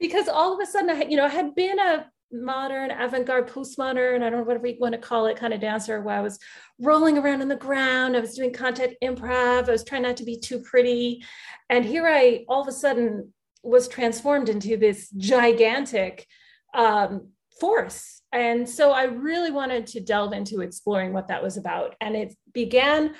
because 0.00 0.26
all 0.26 0.54
of 0.54 0.60
a 0.60 0.66
sudden 0.66 0.90
I, 0.90 1.02
you 1.02 1.16
know, 1.16 1.26
I 1.26 1.28
had 1.28 1.54
been 1.54 1.78
a 1.78 2.06
modern, 2.32 2.90
avant-garde, 2.90 3.48
postmodern, 3.48 4.22
I 4.22 4.30
don't 4.30 4.40
know 4.40 4.44
whatever 4.44 4.66
you 4.66 4.76
want 4.80 4.94
to 4.94 5.00
call 5.00 5.26
it, 5.26 5.36
kind 5.36 5.52
of 5.52 5.60
dancer 5.60 6.00
where 6.00 6.16
I 6.16 6.20
was 6.20 6.38
rolling 6.80 7.18
around 7.18 7.42
on 7.42 7.48
the 7.48 7.56
ground. 7.56 8.16
I 8.16 8.20
was 8.20 8.34
doing 8.34 8.52
contact 8.52 8.94
improv. 9.02 9.68
I 9.68 9.72
was 9.72 9.84
trying 9.84 10.02
not 10.02 10.16
to 10.18 10.24
be 10.24 10.38
too 10.38 10.60
pretty. 10.60 11.24
And 11.68 11.84
here 11.84 12.06
I 12.06 12.44
all 12.48 12.62
of 12.62 12.68
a 12.68 12.72
sudden 12.72 13.32
was 13.62 13.88
transformed 13.88 14.48
into 14.48 14.76
this 14.76 15.10
gigantic 15.10 16.26
um, 16.74 17.28
force. 17.60 18.22
And 18.32 18.68
so 18.68 18.92
I 18.92 19.04
really 19.04 19.50
wanted 19.50 19.86
to 19.88 20.00
delve 20.00 20.32
into 20.32 20.62
exploring 20.62 21.12
what 21.12 21.28
that 21.28 21.42
was 21.42 21.56
about. 21.56 21.94
And 22.00 22.16
it 22.16 22.34
began 22.52 23.14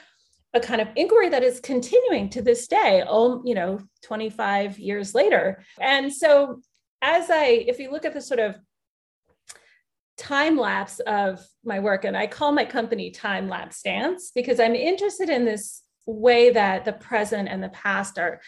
a 0.55 0.61
kind 0.61 0.81
of 0.81 0.89
inquiry 0.97 1.29
that 1.31 1.43
is 1.43 1.61
continuing 1.61 2.29
to 2.31 2.43
this 2.43 2.67
day, 2.67 3.03
all, 3.03 3.43
you 3.45 3.55
know, 3.55 3.79
25 4.03 4.79
years 4.79 5.15
later. 5.15 5.63
And 5.81 6.13
so 6.13 6.61
as 7.01 7.31
I, 7.31 7.65
if 7.67 7.79
you 7.79 7.91
look 7.91 8.05
at 8.05 8.15
the 8.15 8.21
sort 8.21 8.41
of 8.41 8.57
time 10.23 10.57
lapse 10.57 11.01
of 11.01 11.45
my 11.65 11.81
work, 11.81 12.05
and 12.05 12.17
I 12.17 12.29
call 12.29 12.53
my 12.53 12.65
company 12.65 13.11
Time 13.11 13.49
Lapse 13.49 13.83
Dance 13.83 14.31
because 14.33 14.61
I'm 14.61 14.77
interested 14.77 15.29
in 15.29 15.45
this 15.45 15.83
way 16.07 16.51
that 16.51 16.85
the 16.85 16.93
present 16.93 17.49
and 17.49 17.61
the 17.61 17.71
past 17.71 18.21
are 18.21 18.41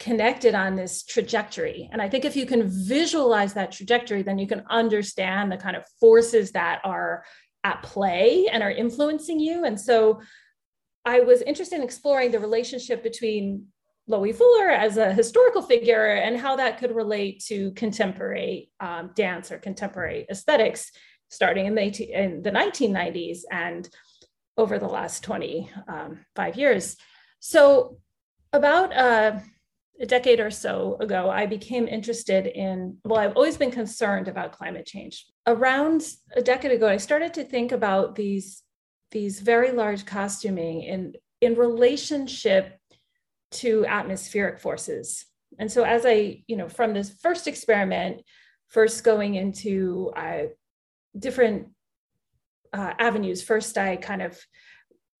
connected 0.00 0.56
on 0.56 0.74
this 0.74 1.04
trajectory. 1.04 1.88
And 1.92 2.02
I 2.02 2.08
think 2.08 2.24
if 2.24 2.34
you 2.34 2.46
can 2.46 2.68
visualize 2.68 3.54
that 3.54 3.70
trajectory, 3.70 4.22
then 4.22 4.40
you 4.40 4.48
can 4.48 4.64
understand 4.68 5.52
the 5.52 5.56
kind 5.56 5.76
of 5.76 5.84
forces 6.00 6.50
that 6.50 6.80
are 6.82 7.24
at 7.62 7.84
play 7.84 8.48
and 8.50 8.60
are 8.60 8.72
influencing 8.72 9.38
you. 9.38 9.64
And 9.64 9.80
so 9.80 10.20
I 11.04 11.20
was 11.20 11.42
interested 11.42 11.76
in 11.76 11.84
exploring 11.84 12.32
the 12.32 12.40
relationship 12.40 13.04
between 13.04 13.68
Loie 14.06 14.32
Fuller 14.32 14.70
as 14.70 14.96
a 14.96 15.12
historical 15.12 15.62
figure 15.62 16.14
and 16.14 16.38
how 16.38 16.56
that 16.56 16.78
could 16.78 16.94
relate 16.94 17.42
to 17.46 17.72
contemporary 17.72 18.70
um, 18.80 19.10
dance 19.14 19.50
or 19.50 19.58
contemporary 19.58 20.26
aesthetics 20.30 20.92
starting 21.30 21.66
in 21.66 21.74
the, 21.74 21.86
in 22.12 22.42
the 22.42 22.50
1990s 22.50 23.40
and 23.50 23.88
over 24.56 24.78
the 24.78 24.86
last 24.86 25.24
25 25.24 25.74
um, 25.88 26.58
years. 26.58 26.96
So, 27.40 27.98
about 28.52 28.94
uh, 28.96 29.40
a 30.00 30.06
decade 30.06 30.38
or 30.38 30.50
so 30.50 30.96
ago, 31.00 31.28
I 31.28 31.46
became 31.46 31.88
interested 31.88 32.46
in, 32.46 32.98
well, 33.04 33.18
I've 33.18 33.36
always 33.36 33.56
been 33.56 33.72
concerned 33.72 34.28
about 34.28 34.52
climate 34.52 34.86
change. 34.86 35.26
Around 35.46 36.06
a 36.36 36.42
decade 36.42 36.70
ago, 36.70 36.88
I 36.88 36.98
started 36.98 37.34
to 37.34 37.44
think 37.44 37.72
about 37.72 38.14
these 38.14 38.62
these 39.14 39.38
very 39.40 39.70
large 39.70 40.04
costuming 40.04 40.82
in, 40.82 41.14
in 41.40 41.54
relationship 41.54 42.78
to 43.54 43.84
atmospheric 43.86 44.60
forces. 44.60 45.24
And 45.58 45.70
so 45.70 45.84
as 45.84 46.04
I, 46.04 46.42
you 46.46 46.56
know, 46.56 46.68
from 46.68 46.94
this 46.94 47.14
first 47.22 47.46
experiment, 47.46 48.22
first 48.68 49.04
going 49.04 49.34
into 49.34 50.12
uh, 50.16 50.44
different 51.18 51.68
uh, 52.72 52.92
avenues, 52.98 53.42
first 53.42 53.78
I 53.78 53.96
kind 53.96 54.22
of 54.22 54.38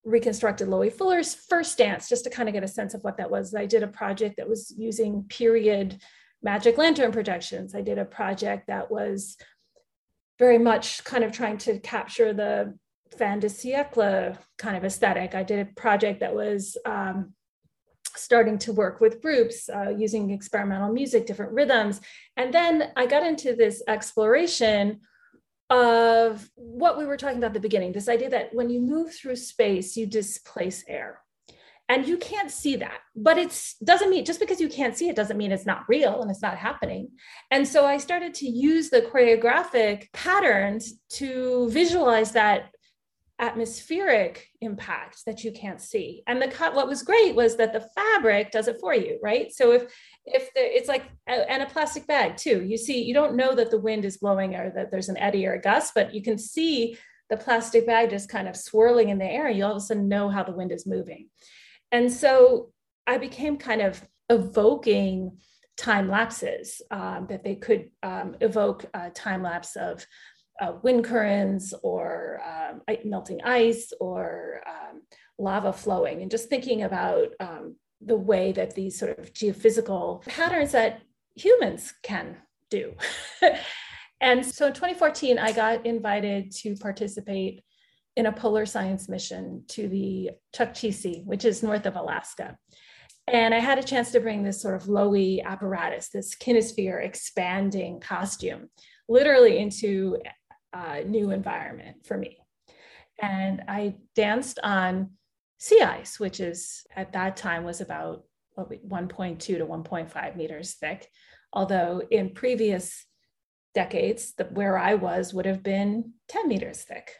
reconstructed 0.04 0.68
Loie 0.68 0.90
Fuller's 0.90 1.34
first 1.34 1.78
dance 1.78 2.08
just 2.08 2.24
to 2.24 2.30
kind 2.30 2.48
of 2.48 2.52
get 2.52 2.64
a 2.64 2.68
sense 2.68 2.94
of 2.94 3.02
what 3.02 3.16
that 3.16 3.30
was. 3.30 3.54
I 3.54 3.66
did 3.66 3.82
a 3.82 3.88
project 3.88 4.36
that 4.36 4.48
was 4.48 4.74
using 4.76 5.24
period 5.28 5.98
magic 6.42 6.76
lantern 6.76 7.10
projections. 7.10 7.74
I 7.74 7.80
did 7.80 7.98
a 7.98 8.04
project 8.04 8.66
that 8.66 8.90
was 8.90 9.36
very 10.38 10.58
much 10.58 11.02
kind 11.04 11.24
of 11.24 11.32
trying 11.32 11.58
to 11.58 11.78
capture 11.78 12.32
the 12.32 12.76
fin 13.16 13.40
de 13.40 13.48
siècle 13.48 14.36
kind 14.58 14.76
of 14.76 14.84
aesthetic. 14.84 15.34
I 15.34 15.42
did 15.42 15.60
a 15.60 15.72
project 15.72 16.20
that 16.20 16.34
was 16.34 16.76
um, 16.84 17.32
starting 18.16 18.58
to 18.58 18.72
work 18.72 19.00
with 19.00 19.22
groups 19.22 19.68
uh, 19.68 19.90
using 19.96 20.30
experimental 20.30 20.92
music, 20.92 21.26
different 21.26 21.52
rhythms. 21.52 22.00
And 22.36 22.52
then 22.52 22.92
I 22.96 23.06
got 23.06 23.26
into 23.26 23.54
this 23.54 23.82
exploration 23.88 25.00
of 25.70 26.48
what 26.54 26.98
we 26.98 27.06
were 27.06 27.16
talking 27.16 27.38
about 27.38 27.48
at 27.48 27.54
the 27.54 27.60
beginning 27.60 27.92
this 27.92 28.08
idea 28.08 28.28
that 28.30 28.54
when 28.54 28.70
you 28.70 28.80
move 28.80 29.14
through 29.14 29.36
space, 29.36 29.96
you 29.96 30.06
displace 30.06 30.84
air. 30.86 31.20
And 31.90 32.06
you 32.06 32.16
can't 32.16 32.50
see 32.50 32.76
that, 32.76 33.00
but 33.14 33.36
it 33.36 33.74
doesn't 33.84 34.08
mean 34.08 34.24
just 34.24 34.40
because 34.40 34.58
you 34.58 34.70
can't 34.70 34.96
see 34.96 35.10
it 35.10 35.16
doesn't 35.16 35.36
mean 35.36 35.52
it's 35.52 35.66
not 35.66 35.84
real 35.86 36.22
and 36.22 36.30
it's 36.30 36.40
not 36.40 36.56
happening. 36.56 37.10
And 37.50 37.68
so 37.68 37.84
I 37.84 37.98
started 37.98 38.32
to 38.34 38.48
use 38.48 38.88
the 38.88 39.02
choreographic 39.02 40.10
patterns 40.14 40.94
to 41.10 41.68
visualize 41.70 42.32
that 42.32 42.73
atmospheric 43.40 44.48
impact 44.60 45.24
that 45.26 45.42
you 45.42 45.50
can't 45.50 45.80
see. 45.80 46.22
And 46.26 46.40
the 46.40 46.48
cut 46.48 46.74
what 46.74 46.86
was 46.86 47.02
great 47.02 47.34
was 47.34 47.56
that 47.56 47.72
the 47.72 47.88
fabric 47.94 48.52
does 48.52 48.68
it 48.68 48.78
for 48.80 48.94
you 48.94 49.18
right? 49.22 49.52
So 49.52 49.72
if 49.72 49.92
if 50.24 50.54
the, 50.54 50.60
it's 50.60 50.88
like 50.88 51.04
and 51.26 51.62
a 51.62 51.66
plastic 51.66 52.06
bag 52.06 52.36
too. 52.36 52.64
You 52.64 52.76
see 52.76 53.02
you 53.02 53.12
don't 53.12 53.36
know 53.36 53.54
that 53.54 53.70
the 53.70 53.80
wind 53.80 54.04
is 54.04 54.18
blowing 54.18 54.54
or 54.54 54.70
that 54.70 54.90
there's 54.90 55.08
an 55.08 55.18
eddy 55.18 55.46
or 55.46 55.54
a 55.54 55.60
gust 55.60 55.92
but 55.94 56.14
you 56.14 56.22
can 56.22 56.38
see 56.38 56.96
the 57.28 57.36
plastic 57.36 57.86
bag 57.86 58.10
just 58.10 58.28
kind 58.28 58.46
of 58.46 58.56
swirling 58.56 59.08
in 59.08 59.18
the 59.18 59.24
air 59.24 59.48
you 59.48 59.64
all 59.64 59.72
of 59.72 59.78
a 59.78 59.80
sudden 59.80 60.08
know 60.08 60.28
how 60.28 60.44
the 60.44 60.52
wind 60.52 60.70
is 60.70 60.86
moving. 60.86 61.28
And 61.90 62.12
so 62.12 62.70
i 63.06 63.18
became 63.18 63.56
kind 63.56 63.82
of 63.82 64.00
evoking 64.30 65.38
time 65.76 66.08
lapses 66.08 66.80
um, 66.90 67.26
that 67.28 67.42
they 67.42 67.56
could 67.56 67.90
um, 68.02 68.36
evoke 68.40 68.86
a 68.94 69.10
time 69.10 69.42
lapse 69.42 69.76
of 69.76 70.06
uh, 70.60 70.72
wind 70.82 71.04
currents 71.04 71.74
or 71.82 72.40
um, 72.46 72.82
melting 73.04 73.40
ice 73.42 73.92
or 74.00 74.60
um, 74.66 75.02
lava 75.38 75.72
flowing, 75.72 76.22
and 76.22 76.30
just 76.30 76.48
thinking 76.48 76.82
about 76.82 77.28
um, 77.40 77.76
the 78.00 78.16
way 78.16 78.52
that 78.52 78.74
these 78.74 78.98
sort 78.98 79.18
of 79.18 79.32
geophysical 79.32 80.24
patterns 80.26 80.72
that 80.72 81.00
humans 81.34 81.92
can 82.02 82.36
do. 82.70 82.94
and 84.20 84.44
so 84.44 84.66
in 84.66 84.72
2014, 84.72 85.38
I 85.38 85.52
got 85.52 85.86
invited 85.86 86.52
to 86.58 86.76
participate 86.76 87.62
in 88.16 88.26
a 88.26 88.32
polar 88.32 88.66
science 88.66 89.08
mission 89.08 89.64
to 89.68 89.88
the 89.88 90.30
Chukchi 90.54 91.24
which 91.24 91.44
is 91.44 91.62
north 91.62 91.86
of 91.86 91.96
Alaska. 91.96 92.56
And 93.26 93.54
I 93.54 93.58
had 93.58 93.78
a 93.78 93.82
chance 93.82 94.12
to 94.12 94.20
bring 94.20 94.42
this 94.42 94.60
sort 94.60 94.74
of 94.74 94.88
Loie 94.88 95.40
apparatus, 95.44 96.10
this 96.10 96.36
kinesphere 96.36 97.04
expanding 97.04 98.00
costume, 98.00 98.68
literally 99.08 99.58
into 99.58 100.18
uh, 100.74 101.00
new 101.06 101.30
environment 101.30 102.04
for 102.04 102.18
me. 102.18 102.38
And 103.22 103.62
I 103.68 103.94
danced 104.16 104.58
on 104.62 105.10
sea 105.58 105.80
ice, 105.80 106.18
which 106.18 106.40
is 106.40 106.84
at 106.94 107.12
that 107.12 107.36
time 107.36 107.64
was 107.64 107.80
about 107.80 108.24
1.2 108.58 109.38
to 109.38 109.66
1.5 109.66 110.36
meters 110.36 110.74
thick. 110.74 111.08
Although 111.52 112.02
in 112.10 112.34
previous 112.34 113.06
decades, 113.74 114.34
the, 114.34 114.44
where 114.44 114.76
I 114.76 114.94
was 114.94 115.32
would 115.32 115.46
have 115.46 115.62
been 115.62 116.12
10 116.28 116.48
meters 116.48 116.82
thick. 116.82 117.12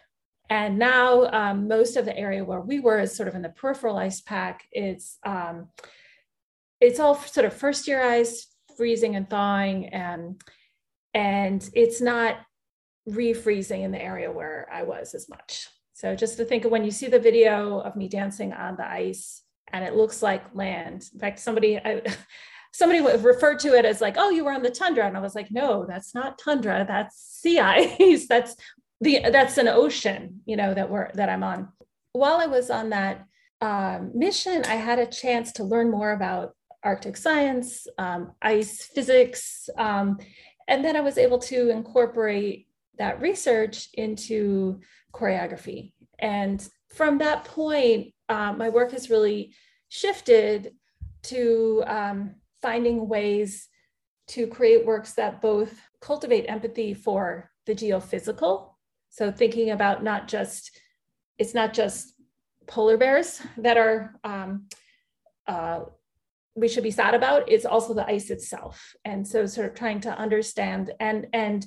And 0.51 0.79
now 0.79 1.25
um, 1.27 1.69
most 1.69 1.97
of 1.97 2.05
the 2.05 2.17
area 2.17 2.45
where 2.45 2.61
we 2.61 2.81
were 2.81 3.01
is 3.01 3.17
sort 3.17 3.29
of 3.29 3.35
in 3.35 3.43
the 3.43 3.49
peripheral 3.49 3.97
ice 3.97 4.21
pack. 4.21 4.65
It's 4.73 5.19
um, 5.25 5.69
it's 6.81 7.01
all 7.01 7.15
sort 7.15 7.47
of 7.47 7.55
first 7.55 7.89
year 7.89 8.03
ice, 8.03 8.47
freezing 8.77 9.17
and 9.17 9.29
thawing, 9.29 9.87
and 9.87 10.41
and 11.15 11.67
it's 11.73 12.03
not 12.03 12.37
refreezing 13.09 13.83
in 13.83 13.93
the 13.93 14.03
area 14.03 14.31
where 14.31 14.67
I 14.73 14.83
was 14.83 15.15
as 15.15 15.29
much. 15.29 15.69
So 15.93 16.15
just 16.15 16.37
to 16.39 16.45
think 16.45 16.65
of 16.65 16.71
when 16.71 16.85
you 16.85 16.91
see 16.91 17.07
the 17.07 17.19
video 17.19 17.79
of 17.81 17.97
me 17.97 18.09
dancing 18.09 18.53
on 18.53 18.77
the 18.77 18.87
ice 18.87 19.43
and 19.73 19.85
it 19.85 19.95
looks 19.95 20.23
like 20.23 20.55
land. 20.55 21.05
In 21.13 21.21
fact, 21.21 21.39
somebody 21.39 21.79
I, 21.79 22.03
somebody 22.73 23.01
referred 23.01 23.61
to 23.61 23.75
it 23.75 23.85
as 23.85 24.01
like, 24.01 24.17
"Oh, 24.19 24.31
you 24.31 24.45
were 24.45 24.53
on 24.53 24.63
the 24.63 24.71
tundra," 24.71 25.07
and 25.07 25.17
I 25.17 25.21
was 25.21 25.35
like, 25.35 25.51
"No, 25.51 25.85
that's 25.87 26.15
not 26.15 26.39
tundra. 26.39 26.85
That's 26.87 27.17
sea 27.17 27.59
ice. 27.61 28.27
that's 28.27 28.57
the 29.01 29.21
that's 29.31 29.59
an 29.59 29.69
ocean. 29.69 30.41
You 30.47 30.57
know 30.57 30.75
that 30.75 30.91
we're 30.91 31.11
that 31.15 31.29
I'm 31.29 31.43
on." 31.43 31.69
While 32.13 32.37
I 32.37 32.47
was 32.47 32.71
on 32.71 32.91
that 32.91 33.25
um, 33.61 34.13
mission, 34.15 34.65
I 34.65 34.77
had 34.77 34.99
a 34.99 35.07
chance 35.07 35.53
to 35.53 35.65
learn 35.65 35.91
more 35.91 36.13
about 36.13 36.55
Arctic 36.83 37.17
science, 37.17 37.87
um, 37.99 38.33
ice 38.43 38.85
physics, 38.85 39.69
um, 39.79 40.19
and 40.69 40.85
then 40.85 40.97
I 40.97 41.01
was 41.01 41.19
able 41.19 41.39
to 41.41 41.71
incorporate 41.71 42.69
that 42.99 43.21
research 43.21 43.89
into 43.95 44.81
choreography. 45.13 45.93
And 46.19 46.67
from 46.95 47.19
that 47.19 47.45
point, 47.45 48.15
um, 48.29 48.59
my 48.59 48.69
work 48.69 48.93
has 48.93 49.11
really 49.11 49.55
shifted 49.89 50.73
to 51.25 51.83
um, 51.87 52.35
finding 52.63 53.09
ways 53.09 53.69
to 54.27 54.47
create 54.47 54.87
works 54.87 55.13
that 55.15 55.43
both 55.43 55.79
cultivate 56.01 56.47
empathy 56.49 56.95
for 56.95 57.51
the 57.67 57.75
geophysical. 57.75 58.71
So 59.11 59.31
thinking 59.31 59.71
about 59.71 60.03
not 60.03 60.29
just, 60.29 60.71
it's 61.39 61.55
not 61.55 61.75
just 61.75 62.15
polar 62.67 62.97
bears 62.97 63.41
that 63.59 63.77
are, 63.77 64.19
um, 64.25 64.67
uh, 65.47 65.81
we 66.57 66.69
should 66.69 66.85
be 66.85 66.91
sad 66.91 67.15
about, 67.15 67.51
it's 67.51 67.65
also 67.65 67.95
the 67.95 68.07
ice 68.07 68.31
itself. 68.31 68.95
And 69.05 69.27
so 69.27 69.45
sort 69.47 69.69
of 69.69 69.75
trying 69.75 70.01
to 70.01 70.17
understand 70.17 70.93
and, 71.01 71.27
and 71.33 71.67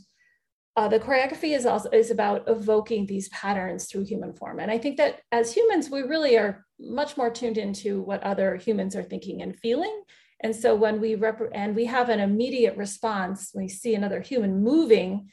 uh, 0.77 0.88
the 0.88 1.00
choreography 1.00 1.55
is 1.55 1.65
also 1.65 1.89
is 1.89 2.12
about 2.12 2.48
evoking 2.48 3.07
these 3.07 3.27
patterns 3.29 3.88
through 3.88 4.05
human 4.05 4.31
form. 4.34 4.60
And 4.60 4.69
i 4.72 4.77
think 4.77 4.98
that 4.98 5.22
as 5.31 5.53
humans 5.53 5.89
we 5.89 6.03
really 6.03 6.38
are 6.38 6.65
much 6.79 7.17
more 7.17 7.31
tuned 7.31 7.57
into 7.57 8.01
what 8.01 8.22
other 8.22 8.55
humans 8.55 8.96
are 8.96 9.03
thinking 9.03 9.41
and 9.41 9.57
feeling. 9.57 10.03
And 10.43 10.55
so 10.55 10.75
when 10.75 11.01
we 11.01 11.15
rep- 11.15 11.51
and 11.51 11.75
we 11.75 11.86
have 11.86 12.10
an 12.10 12.19
immediate 12.19 12.77
response 12.77 13.50
when 13.51 13.63
we 13.63 13.69
see 13.69 13.96
another 13.96 14.22
human 14.22 14.63
moving 14.63 15.29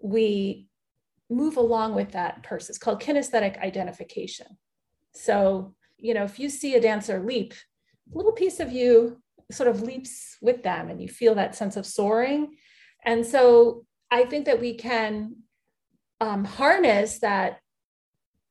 we 0.00 0.68
move 1.28 1.56
along 1.56 1.94
with 1.94 2.12
that 2.12 2.42
person 2.42 2.70
it's 2.70 2.78
called 2.78 3.02
kinesthetic 3.02 3.60
identification. 3.60 4.46
So 5.12 5.74
you 5.98 6.14
know 6.14 6.24
if 6.24 6.38
you 6.38 6.48
see 6.48 6.76
a 6.76 6.80
dancer 6.80 7.18
leap 7.20 7.52
a 8.12 8.16
little 8.16 8.32
piece 8.32 8.60
of 8.60 8.70
you 8.70 9.20
sort 9.50 9.68
of 9.68 9.82
leaps 9.82 10.36
with 10.40 10.62
them 10.62 10.88
and 10.88 11.02
you 11.02 11.08
feel 11.08 11.34
that 11.34 11.56
sense 11.56 11.76
of 11.76 11.84
soaring. 11.84 12.54
And 13.04 13.26
so 13.26 13.84
I 14.14 14.24
think 14.24 14.44
that 14.44 14.60
we 14.60 14.74
can 14.74 15.34
um, 16.20 16.44
harness 16.44 17.18
that 17.18 17.58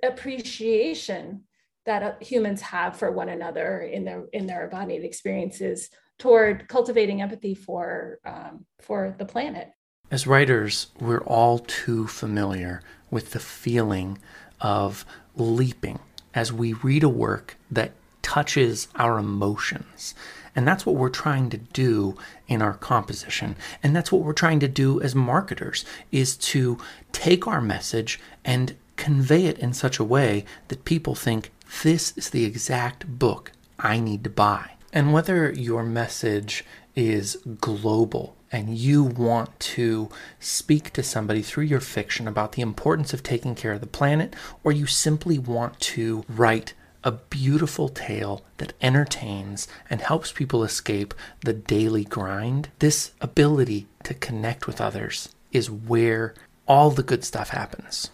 appreciation 0.03 1.45
that 1.85 2.03
uh, 2.03 2.13
humans 2.19 2.59
have 2.59 2.97
for 2.97 3.11
one 3.11 3.29
another 3.29 3.79
in 3.79 4.03
their 4.03 4.25
in 4.33 4.45
their 4.45 4.65
embodied 4.65 5.05
experiences 5.05 5.89
toward 6.19 6.67
cultivating 6.67 7.21
empathy 7.21 7.55
for 7.55 8.19
um, 8.25 8.65
for 8.81 9.15
the 9.17 9.23
planet. 9.23 9.71
As 10.11 10.27
writers, 10.27 10.87
we're 10.99 11.23
all 11.23 11.59
too 11.59 12.07
familiar 12.07 12.81
with 13.09 13.31
the 13.31 13.39
feeling 13.39 14.17
of 14.59 15.05
leaping 15.37 15.99
as 16.33 16.51
we 16.51 16.73
read 16.73 17.03
a 17.03 17.09
work 17.09 17.55
that 17.71 17.93
touches 18.21 18.89
our 18.95 19.17
emotions 19.17 20.13
and 20.55 20.67
that's 20.67 20.85
what 20.85 20.95
we're 20.95 21.09
trying 21.09 21.49
to 21.49 21.57
do 21.57 22.15
in 22.47 22.61
our 22.61 22.73
composition. 22.73 23.55
And 23.81 23.95
that's 23.95 24.11
what 24.11 24.21
we're 24.21 24.33
trying 24.33 24.59
to 24.61 24.67
do 24.67 25.01
as 25.01 25.15
marketers 25.15 25.85
is 26.11 26.37
to 26.37 26.77
take 27.11 27.47
our 27.47 27.61
message 27.61 28.19
and 28.45 28.75
convey 28.95 29.45
it 29.45 29.57
in 29.59 29.73
such 29.73 29.99
a 29.99 30.03
way 30.03 30.45
that 30.67 30.85
people 30.85 31.15
think 31.15 31.51
this 31.83 32.15
is 32.17 32.29
the 32.29 32.45
exact 32.45 33.19
book 33.19 33.51
I 33.79 33.99
need 33.99 34.23
to 34.23 34.29
buy. 34.29 34.71
And 34.91 35.11
whether 35.11 35.51
your 35.51 35.83
message 35.83 36.63
is 36.95 37.37
global 37.59 38.35
and 38.51 38.77
you 38.77 39.03
want 39.03 39.59
to 39.59 40.09
speak 40.39 40.93
to 40.93 41.01
somebody 41.01 41.41
through 41.41 41.63
your 41.63 41.79
fiction 41.79 42.27
about 42.27 42.51
the 42.51 42.61
importance 42.61 43.11
of 43.11 43.23
taking 43.23 43.55
care 43.55 43.73
of 43.73 43.81
the 43.81 43.87
planet, 43.87 44.35
or 44.63 44.71
you 44.71 44.85
simply 44.85 45.39
want 45.39 45.79
to 45.79 46.23
write 46.29 46.75
a 47.03 47.11
beautiful 47.11 47.89
tale 47.89 48.43
that 48.57 48.73
entertains 48.81 49.67
and 49.89 50.01
helps 50.01 50.31
people 50.31 50.63
escape 50.63 51.13
the 51.41 51.53
daily 51.53 52.03
grind, 52.03 52.69
this 52.79 53.11
ability 53.21 53.87
to 54.03 54.13
connect 54.13 54.67
with 54.67 54.81
others 54.81 55.29
is 55.51 55.69
where 55.69 56.33
all 56.67 56.91
the 56.91 57.03
good 57.03 57.23
stuff 57.23 57.49
happens. 57.49 58.09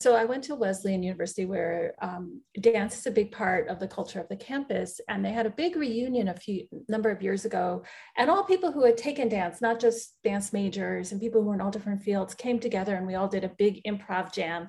So 0.00 0.14
I 0.14 0.26
went 0.26 0.44
to 0.44 0.54
Wesleyan 0.54 1.02
University 1.02 1.46
where 1.46 1.94
um, 2.02 2.42
dance 2.60 2.98
is 2.98 3.06
a 3.06 3.10
big 3.10 3.32
part 3.32 3.68
of 3.68 3.80
the 3.80 3.88
culture 3.88 4.20
of 4.20 4.28
the 4.28 4.36
campus, 4.36 5.00
and 5.08 5.24
they 5.24 5.32
had 5.32 5.46
a 5.46 5.50
big 5.50 5.74
reunion 5.74 6.28
a 6.28 6.34
few 6.34 6.66
number 6.86 7.10
of 7.10 7.22
years 7.22 7.46
ago, 7.46 7.82
and 8.18 8.28
all 8.28 8.44
people 8.44 8.70
who 8.70 8.84
had 8.84 8.98
taken 8.98 9.30
dance, 9.30 9.62
not 9.62 9.80
just 9.80 10.22
dance 10.22 10.52
majors 10.52 11.12
and 11.12 11.20
people 11.20 11.40
who 11.40 11.48
were 11.48 11.54
in 11.54 11.62
all 11.62 11.70
different 11.70 12.02
fields, 12.02 12.34
came 12.34 12.60
together 12.60 12.94
and 12.94 13.06
we 13.06 13.14
all 13.14 13.26
did 13.26 13.42
a 13.42 13.48
big 13.56 13.82
improv 13.84 14.34
jam. 14.34 14.68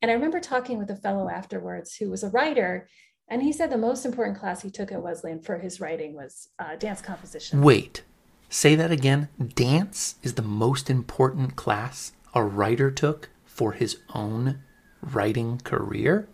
And 0.00 0.12
I 0.12 0.14
remember 0.14 0.38
talking 0.38 0.78
with 0.78 0.90
a 0.90 0.96
fellow 0.96 1.28
afterwards 1.28 1.96
who 1.96 2.08
was 2.08 2.22
a 2.22 2.30
writer, 2.30 2.88
and 3.28 3.42
he 3.42 3.52
said 3.52 3.70
the 3.70 3.78
most 3.78 4.06
important 4.06 4.38
class 4.38 4.62
he 4.62 4.70
took 4.70 4.92
at 4.92 5.02
Wesleyan 5.02 5.42
for 5.42 5.58
his 5.58 5.80
writing 5.80 6.14
was 6.14 6.50
uh, 6.60 6.76
dance 6.76 7.02
composition. 7.02 7.62
Wait, 7.62 8.04
say 8.48 8.76
that 8.76 8.92
again. 8.92 9.28
Dance 9.56 10.14
is 10.22 10.34
the 10.34 10.42
most 10.42 10.88
important 10.88 11.56
class 11.56 12.12
a 12.32 12.44
writer 12.44 12.92
took 12.92 13.30
for 13.44 13.72
his 13.72 13.98
own 14.14 14.60
writing 15.02 15.58
career, 15.58 16.28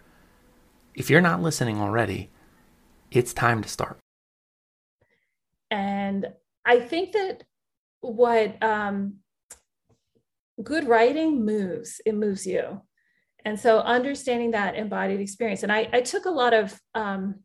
if 0.95 1.11
you're 1.11 1.21
not 1.21 1.43
listening 1.43 1.81
already, 1.81 2.31
it's 3.11 3.33
time 3.33 3.63
to 3.63 3.69
start. 3.69 3.99
And 5.71 6.27
I 6.65 6.81
think 6.81 7.13
that 7.13 7.45
what 8.01 8.63
um, 8.63 9.17
good 10.63 10.87
writing 10.87 11.45
moves, 11.45 12.01
it 12.07 12.15
moves 12.15 12.47
you. 12.47 12.83
And 13.45 13.59
so 13.59 13.81
understanding 13.81 14.53
that 14.53 14.77
embodied 14.77 15.21
experience. 15.21 15.63
And 15.63 15.73
I, 15.73 15.89
I 15.93 16.01
took 16.01 16.25
a 16.25 16.31
lot 16.31 16.55
of 16.55 16.81
um, 16.95 17.41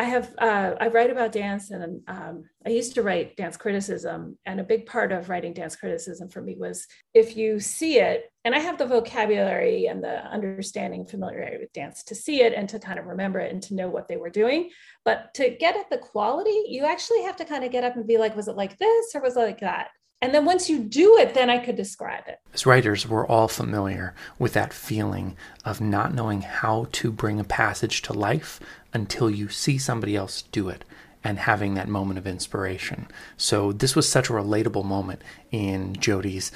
I 0.00 0.04
have 0.04 0.32
uh, 0.38 0.74
I 0.80 0.88
write 0.88 1.10
about 1.10 1.32
dance, 1.32 1.72
and 1.72 2.02
um, 2.06 2.44
I 2.64 2.70
used 2.70 2.94
to 2.94 3.02
write 3.02 3.36
dance 3.36 3.56
criticism. 3.56 4.38
And 4.46 4.60
a 4.60 4.64
big 4.64 4.86
part 4.86 5.10
of 5.10 5.28
writing 5.28 5.52
dance 5.52 5.74
criticism 5.74 6.28
for 6.28 6.40
me 6.40 6.54
was 6.56 6.86
if 7.14 7.36
you 7.36 7.58
see 7.58 7.98
it, 7.98 8.30
and 8.44 8.54
I 8.54 8.60
have 8.60 8.78
the 8.78 8.86
vocabulary 8.86 9.86
and 9.86 10.02
the 10.02 10.24
understanding, 10.26 11.04
familiarity 11.04 11.58
with 11.58 11.72
dance 11.72 12.04
to 12.04 12.14
see 12.14 12.42
it 12.42 12.52
and 12.52 12.68
to 12.68 12.78
kind 12.78 13.00
of 13.00 13.06
remember 13.06 13.40
it 13.40 13.52
and 13.52 13.60
to 13.64 13.74
know 13.74 13.88
what 13.88 14.06
they 14.06 14.16
were 14.16 14.30
doing. 14.30 14.70
But 15.04 15.34
to 15.34 15.50
get 15.50 15.76
at 15.76 15.90
the 15.90 15.98
quality, 15.98 16.64
you 16.68 16.84
actually 16.84 17.22
have 17.22 17.36
to 17.36 17.44
kind 17.44 17.64
of 17.64 17.72
get 17.72 17.82
up 17.82 17.96
and 17.96 18.06
be 18.06 18.18
like, 18.18 18.36
was 18.36 18.46
it 18.46 18.56
like 18.56 18.78
this 18.78 19.06
or 19.16 19.20
was 19.20 19.36
it 19.36 19.40
like 19.40 19.60
that? 19.60 19.88
And 20.20 20.34
then 20.34 20.44
once 20.44 20.68
you 20.68 20.80
do 20.80 21.16
it, 21.18 21.34
then 21.34 21.48
I 21.48 21.58
could 21.58 21.76
describe 21.76 22.24
it. 22.26 22.40
As 22.52 22.66
writers, 22.66 23.06
we're 23.06 23.26
all 23.26 23.46
familiar 23.46 24.14
with 24.38 24.52
that 24.54 24.72
feeling 24.72 25.36
of 25.64 25.80
not 25.80 26.12
knowing 26.12 26.42
how 26.42 26.88
to 26.92 27.12
bring 27.12 27.38
a 27.38 27.44
passage 27.44 28.02
to 28.02 28.12
life 28.12 28.58
until 28.92 29.30
you 29.30 29.48
see 29.48 29.78
somebody 29.78 30.16
else 30.16 30.42
do 30.42 30.68
it 30.68 30.84
and 31.22 31.38
having 31.38 31.74
that 31.74 31.88
moment 31.88 32.18
of 32.18 32.26
inspiration. 32.26 33.06
So, 33.36 33.72
this 33.72 33.94
was 33.94 34.08
such 34.08 34.28
a 34.28 34.32
relatable 34.32 34.84
moment 34.84 35.22
in 35.52 35.94
Jody's 35.94 36.50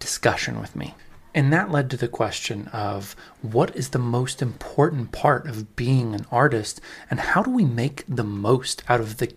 discussion 0.00 0.60
with 0.60 0.74
me. 0.74 0.94
And 1.34 1.52
that 1.52 1.70
led 1.70 1.90
to 1.90 1.96
the 1.96 2.08
question 2.08 2.68
of 2.68 3.16
what 3.42 3.74
is 3.76 3.90
the 3.90 3.98
most 3.98 4.40
important 4.40 5.12
part 5.12 5.46
of 5.46 5.74
being 5.74 6.14
an 6.14 6.26
artist 6.30 6.80
and 7.10 7.18
how 7.18 7.42
do 7.42 7.50
we 7.50 7.64
make 7.64 8.04
the 8.08 8.24
most 8.24 8.84
out 8.88 9.00
of 9.00 9.18
the 9.18 9.34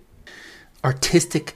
artistic 0.84 1.56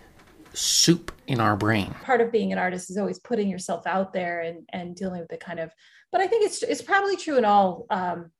soup 0.53 1.11
in 1.27 1.39
our 1.39 1.55
brain. 1.55 1.93
Part 2.03 2.21
of 2.21 2.31
being 2.31 2.51
an 2.51 2.57
artist 2.57 2.89
is 2.89 2.97
always 2.97 3.19
putting 3.19 3.49
yourself 3.49 3.87
out 3.87 4.13
there 4.13 4.41
and, 4.41 4.67
and 4.69 4.95
dealing 4.95 5.19
with 5.19 5.29
the 5.29 5.37
kind 5.37 5.59
of, 5.59 5.71
but 6.11 6.21
I 6.21 6.27
think 6.27 6.45
it's, 6.45 6.61
it's 6.63 6.81
probably 6.81 7.15
true 7.15 7.37
in 7.37 7.45
all 7.45 7.85
um, 7.89 8.31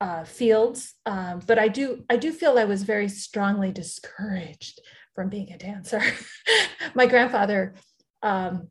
uh, 0.00 0.24
fields. 0.24 0.94
Um, 1.06 1.40
but 1.46 1.58
I 1.58 1.68
do, 1.68 2.04
I 2.08 2.16
do 2.16 2.32
feel 2.32 2.58
I 2.58 2.64
was 2.64 2.82
very 2.82 3.08
strongly 3.08 3.70
discouraged 3.70 4.80
from 5.14 5.28
being 5.28 5.52
a 5.52 5.58
dancer. 5.58 6.02
My 6.94 7.06
grandfather 7.06 7.74
um, 8.22 8.68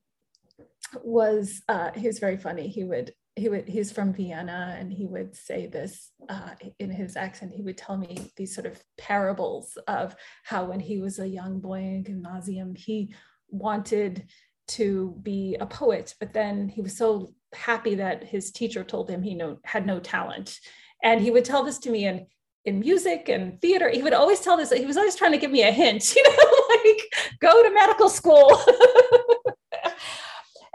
was, 1.04 1.62
uh, 1.70 1.92
he 1.96 2.08
was 2.08 2.20
very 2.20 2.38
funny. 2.38 2.68
He 2.68 2.84
would 2.84 3.14
he 3.36 3.48
would 3.48 3.68
he's 3.68 3.92
from 3.92 4.14
Vienna 4.14 4.76
and 4.78 4.92
he 4.92 5.06
would 5.06 5.36
say 5.36 5.68
this 5.68 6.12
uh, 6.30 6.50
in 6.80 6.90
his 6.90 7.16
accent. 7.16 7.54
He 7.54 7.64
would 7.64 7.78
tell 7.78 7.98
me 7.98 8.32
these 8.36 8.54
sort 8.54 8.68
of 8.68 8.82
parables 8.98 9.78
of 9.88 10.16
how 10.44 10.66
when 10.66 10.80
he 10.80 11.00
was 11.00 11.20
a 11.20 11.28
young 11.28 11.60
boy 11.60 11.80
in 11.80 12.04
gymnasium, 12.04 12.76
he 12.76 13.14
wanted 13.50 14.26
to 14.70 15.18
be 15.22 15.58
a 15.60 15.66
poet, 15.66 16.16
but 16.20 16.34
then 16.34 16.70
he 16.70 16.82
was 16.82 16.96
so 16.96 17.34
happy 17.54 17.96
that 17.96 18.24
his 18.24 18.52
teacher 18.52 18.84
told 18.84 19.10
him 19.10 19.22
he 19.22 19.36
no, 19.36 19.58
had 19.66 19.86
no 19.86 20.00
talent. 20.00 20.60
And 21.04 21.22
he 21.22 21.32
would 21.32 21.46
tell 21.46 21.64
this 21.64 21.80
to 21.80 21.90
me 21.90 22.06
in 22.06 22.28
in 22.64 22.80
music 22.80 23.28
and 23.28 23.60
theater. 23.60 23.90
He 23.90 24.04
would 24.04 24.14
always 24.14 24.40
tell 24.40 24.56
this. 24.56 24.72
He 24.72 24.86
was 24.86 24.98
always 24.98 25.16
trying 25.16 25.32
to 25.32 25.38
give 25.40 25.52
me 25.52 25.64
a 25.64 25.72
hint, 25.72 26.16
you 26.16 26.24
know, 26.24 26.66
like 26.86 27.02
go 27.40 27.64
to 27.64 27.74
medical 27.74 28.10
school. 28.10 28.62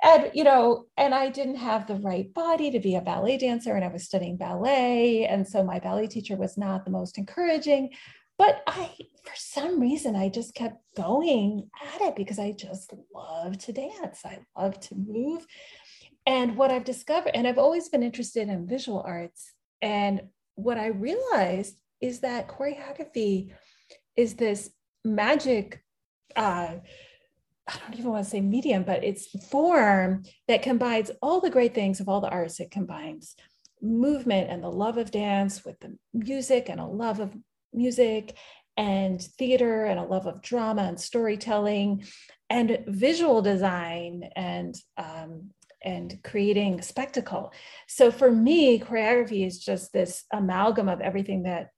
and 0.06 0.30
you 0.32 0.44
know 0.44 0.86
and 0.96 1.14
i 1.14 1.28
didn't 1.28 1.56
have 1.56 1.86
the 1.86 1.96
right 1.96 2.32
body 2.32 2.70
to 2.70 2.78
be 2.78 2.94
a 2.94 3.00
ballet 3.00 3.36
dancer 3.36 3.74
and 3.74 3.84
i 3.84 3.88
was 3.88 4.04
studying 4.04 4.36
ballet 4.36 5.26
and 5.26 5.46
so 5.46 5.62
my 5.62 5.78
ballet 5.80 6.06
teacher 6.06 6.36
was 6.36 6.56
not 6.56 6.84
the 6.84 6.90
most 6.90 7.18
encouraging. 7.18 7.90
But 8.38 8.62
i 8.66 8.90
for 9.24 9.34
some 9.34 9.80
reason 9.80 10.14
i 10.14 10.28
just 10.28 10.54
kept 10.54 10.76
going 10.94 11.68
at 11.94 12.00
it 12.02 12.16
because 12.16 12.38
i 12.38 12.52
just 12.52 12.92
love 13.14 13.58
to 13.58 13.72
dance. 13.72 14.20
I 14.24 14.38
love 14.56 14.78
to 14.80 14.94
move. 14.94 15.46
And 16.26 16.56
what 16.56 16.70
i've 16.70 16.84
discovered 16.84 17.34
and 17.34 17.46
i've 17.46 17.58
always 17.58 17.88
been 17.88 18.02
interested 18.02 18.48
in 18.48 18.68
visual 18.68 19.02
arts 19.06 19.52
and 19.80 20.22
what 20.54 20.78
i 20.78 20.88
realized 20.88 21.80
is 22.00 22.20
that 22.20 22.48
choreography 22.48 23.52
is 24.16 24.34
this 24.34 24.70
magic 25.04 25.82
uh, 26.34 26.76
I 27.68 27.76
don't 27.78 27.98
even 27.98 28.12
want 28.12 28.24
to 28.24 28.30
say 28.30 28.40
medium, 28.40 28.84
but 28.84 29.02
it's 29.02 29.26
form 29.48 30.22
that 30.46 30.62
combines 30.62 31.10
all 31.20 31.40
the 31.40 31.50
great 31.50 31.74
things 31.74 31.98
of 31.98 32.08
all 32.08 32.20
the 32.20 32.28
arts. 32.28 32.60
It 32.60 32.70
combines 32.70 33.34
movement 33.82 34.50
and 34.50 34.62
the 34.62 34.70
love 34.70 34.98
of 34.98 35.10
dance 35.10 35.64
with 35.64 35.78
the 35.80 35.96
music 36.14 36.68
and 36.68 36.80
a 36.80 36.86
love 36.86 37.20
of 37.20 37.36
music 37.72 38.36
and 38.76 39.20
theater 39.20 39.84
and 39.84 39.98
a 39.98 40.04
love 40.04 40.26
of 40.26 40.42
drama 40.42 40.82
and 40.82 41.00
storytelling 41.00 42.04
and 42.48 42.84
visual 42.86 43.42
design 43.42 44.28
and 44.36 44.74
um, 44.96 45.50
and 45.82 46.18
creating 46.24 46.82
spectacle. 46.82 47.52
So 47.86 48.10
for 48.10 48.30
me, 48.30 48.78
choreography 48.78 49.46
is 49.46 49.58
just 49.58 49.92
this 49.92 50.24
amalgam 50.32 50.88
of 50.88 51.00
everything 51.00 51.44
that 51.44 51.68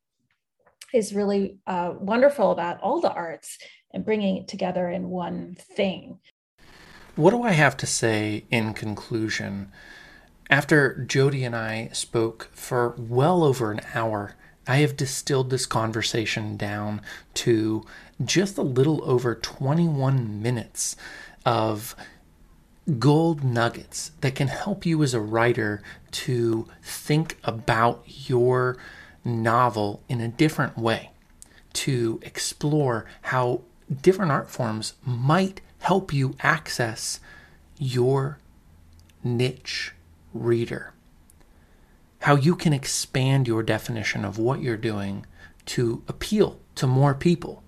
is 0.95 1.13
really 1.13 1.59
uh, 1.67 1.93
wonderful 1.99 2.51
about 2.51 2.81
all 2.81 3.01
the 3.01 3.13
arts 3.13 3.59
and 3.93 4.05
bringing 4.05 4.37
it 4.37 4.49
together 4.49 4.89
in 4.89 5.11
one 5.11 5.57
thing. 5.59 6.19
What 7.17 7.31
do 7.31 7.43
I 7.43 7.53
have 7.53 7.77
to 7.79 7.87
say 7.87 8.45
in 8.51 8.75
conclusion? 8.75 9.73
After 10.51 11.05
Jody 11.05 11.45
and 11.45 11.55
I 11.57 11.91
spoke 11.93 12.49
for 12.53 12.95
well 12.97 13.43
over 13.43 13.71
an 13.73 13.81
hour, 13.95 14.35
I 14.67 14.77
have 14.77 14.97
distilled 14.97 15.51
this 15.51 15.67
conversation 15.67 16.57
down 16.57 17.01
to 17.35 17.85
just 18.25 18.59
a 18.59 18.63
little 18.63 19.03
over 19.05 19.35
21 19.35 20.43
minutes 20.43 20.95
of 21.45 21.97
gold 22.99 23.45
nuggets 23.45 24.13
that 24.21 24.35
can 24.35 24.49
help 24.49 24.87
you 24.87 25.03
as 25.03 25.13
a 25.13 25.21
writer 25.21 25.83
to 26.11 26.67
think 26.83 27.39
about 27.45 28.03
your 28.29 28.79
novel 29.25 30.03
in 30.09 30.21
a 30.21 30.29
different 30.29 30.79
way, 30.79 31.11
to 31.73 32.21
explore 32.23 33.05
how 33.23 33.63
different 34.03 34.33
art 34.33 34.51
forms 34.51 34.95
might 35.05 35.61
help 35.81 36.13
you 36.13 36.35
access 36.41 37.21
your 37.79 38.39
niche 39.23 39.93
reader. 40.33 40.93
How 42.21 42.35
you 42.35 42.57
can 42.57 42.73
expand 42.73 43.47
your 43.47 43.63
definition 43.63 44.25
of 44.25 44.39
what 44.39 44.61
you're 44.61 44.77
doing 44.77 45.25
to 45.67 46.03
appeal 46.09 46.59
to 46.75 46.87
more 46.87 47.15
people. 47.15 47.63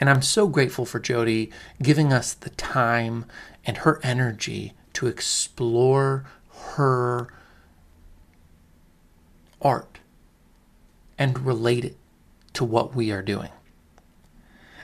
And 0.00 0.08
I'm 0.08 0.22
so 0.22 0.48
grateful 0.48 0.84
for 0.84 0.98
Jody 0.98 1.50
giving 1.82 2.12
us 2.12 2.32
the 2.34 2.50
time 2.50 3.26
and 3.64 3.78
her 3.78 4.00
energy 4.02 4.72
to 4.94 5.06
explore 5.06 6.24
her 6.74 7.28
art 9.60 10.00
and 11.18 11.46
relate 11.46 11.84
it 11.84 11.96
to 12.54 12.64
what 12.64 12.94
we 12.94 13.12
are 13.12 13.22
doing. 13.22 13.50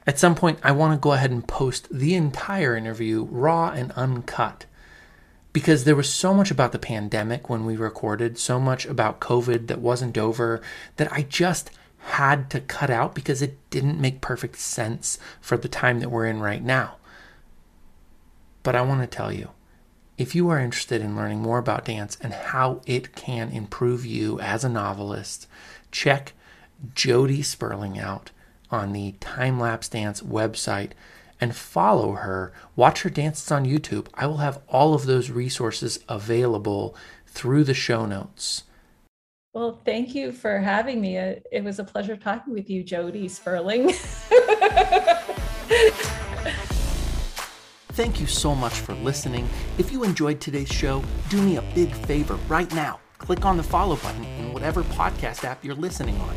At 0.08 0.18
some 0.18 0.34
point, 0.34 0.58
I 0.62 0.72
want 0.72 0.94
to 0.94 0.98
go 0.98 1.12
ahead 1.12 1.30
and 1.30 1.46
post 1.46 1.86
the 1.90 2.14
entire 2.14 2.74
interview 2.74 3.24
raw 3.30 3.68
and 3.72 3.92
uncut 3.92 4.64
because 5.52 5.84
there 5.84 5.94
was 5.94 6.10
so 6.10 6.32
much 6.32 6.50
about 6.50 6.72
the 6.72 6.78
pandemic 6.78 7.50
when 7.50 7.66
we 7.66 7.76
recorded, 7.76 8.38
so 8.38 8.58
much 8.58 8.86
about 8.86 9.20
COVID 9.20 9.66
that 9.66 9.82
wasn't 9.82 10.16
over 10.16 10.62
that 10.96 11.12
I 11.12 11.24
just 11.24 11.70
had 11.98 12.48
to 12.52 12.60
cut 12.60 12.88
out 12.88 13.14
because 13.14 13.42
it 13.42 13.58
didn't 13.68 14.00
make 14.00 14.22
perfect 14.22 14.56
sense 14.56 15.18
for 15.42 15.58
the 15.58 15.68
time 15.68 16.00
that 16.00 16.10
we're 16.10 16.24
in 16.24 16.40
right 16.40 16.64
now. 16.64 16.96
But 18.62 18.76
I 18.76 18.80
want 18.80 19.02
to 19.02 19.16
tell 19.16 19.30
you 19.30 19.50
if 20.16 20.34
you 20.34 20.48
are 20.48 20.58
interested 20.58 21.02
in 21.02 21.16
learning 21.16 21.40
more 21.40 21.58
about 21.58 21.84
dance 21.84 22.16
and 22.22 22.32
how 22.32 22.80
it 22.86 23.14
can 23.14 23.50
improve 23.50 24.06
you 24.06 24.40
as 24.40 24.64
a 24.64 24.70
novelist, 24.70 25.46
check 25.92 26.32
Jody 26.94 27.42
Sperling 27.42 27.98
out 27.98 28.30
on 28.70 28.92
the 28.92 29.12
Time 29.20 29.58
Lapse 29.58 29.88
Dance 29.88 30.20
website 30.22 30.90
and 31.40 31.54
follow 31.54 32.12
her. 32.12 32.52
Watch 32.76 33.02
her 33.02 33.10
dances 33.10 33.50
on 33.50 33.64
YouTube. 33.64 34.08
I 34.14 34.26
will 34.26 34.38
have 34.38 34.60
all 34.68 34.94
of 34.94 35.06
those 35.06 35.30
resources 35.30 36.00
available 36.08 36.96
through 37.26 37.64
the 37.64 37.74
show 37.74 38.06
notes. 38.06 38.64
Well, 39.54 39.80
thank 39.84 40.14
you 40.14 40.32
for 40.32 40.58
having 40.58 41.00
me. 41.00 41.16
It 41.16 41.64
was 41.64 41.78
a 41.78 41.84
pleasure 41.84 42.16
talking 42.16 42.52
with 42.52 42.68
you, 42.68 42.84
Jody 42.84 43.28
Sperling. 43.28 43.92
Thank 47.98 48.20
you 48.20 48.28
so 48.28 48.54
much 48.54 48.74
for 48.74 48.94
listening. 48.94 49.48
If 49.76 49.90
you 49.90 50.04
enjoyed 50.04 50.40
today's 50.40 50.68
show, 50.68 51.02
do 51.30 51.42
me 51.42 51.56
a 51.56 51.62
big 51.74 51.92
favor 51.92 52.36
right 52.46 52.72
now. 52.72 53.00
Click 53.18 53.44
on 53.44 53.56
the 53.56 53.62
follow 53.64 53.96
button 53.96 54.24
in 54.24 54.52
whatever 54.52 54.84
podcast 54.84 55.42
app 55.42 55.64
you're 55.64 55.74
listening 55.74 56.16
on. 56.20 56.36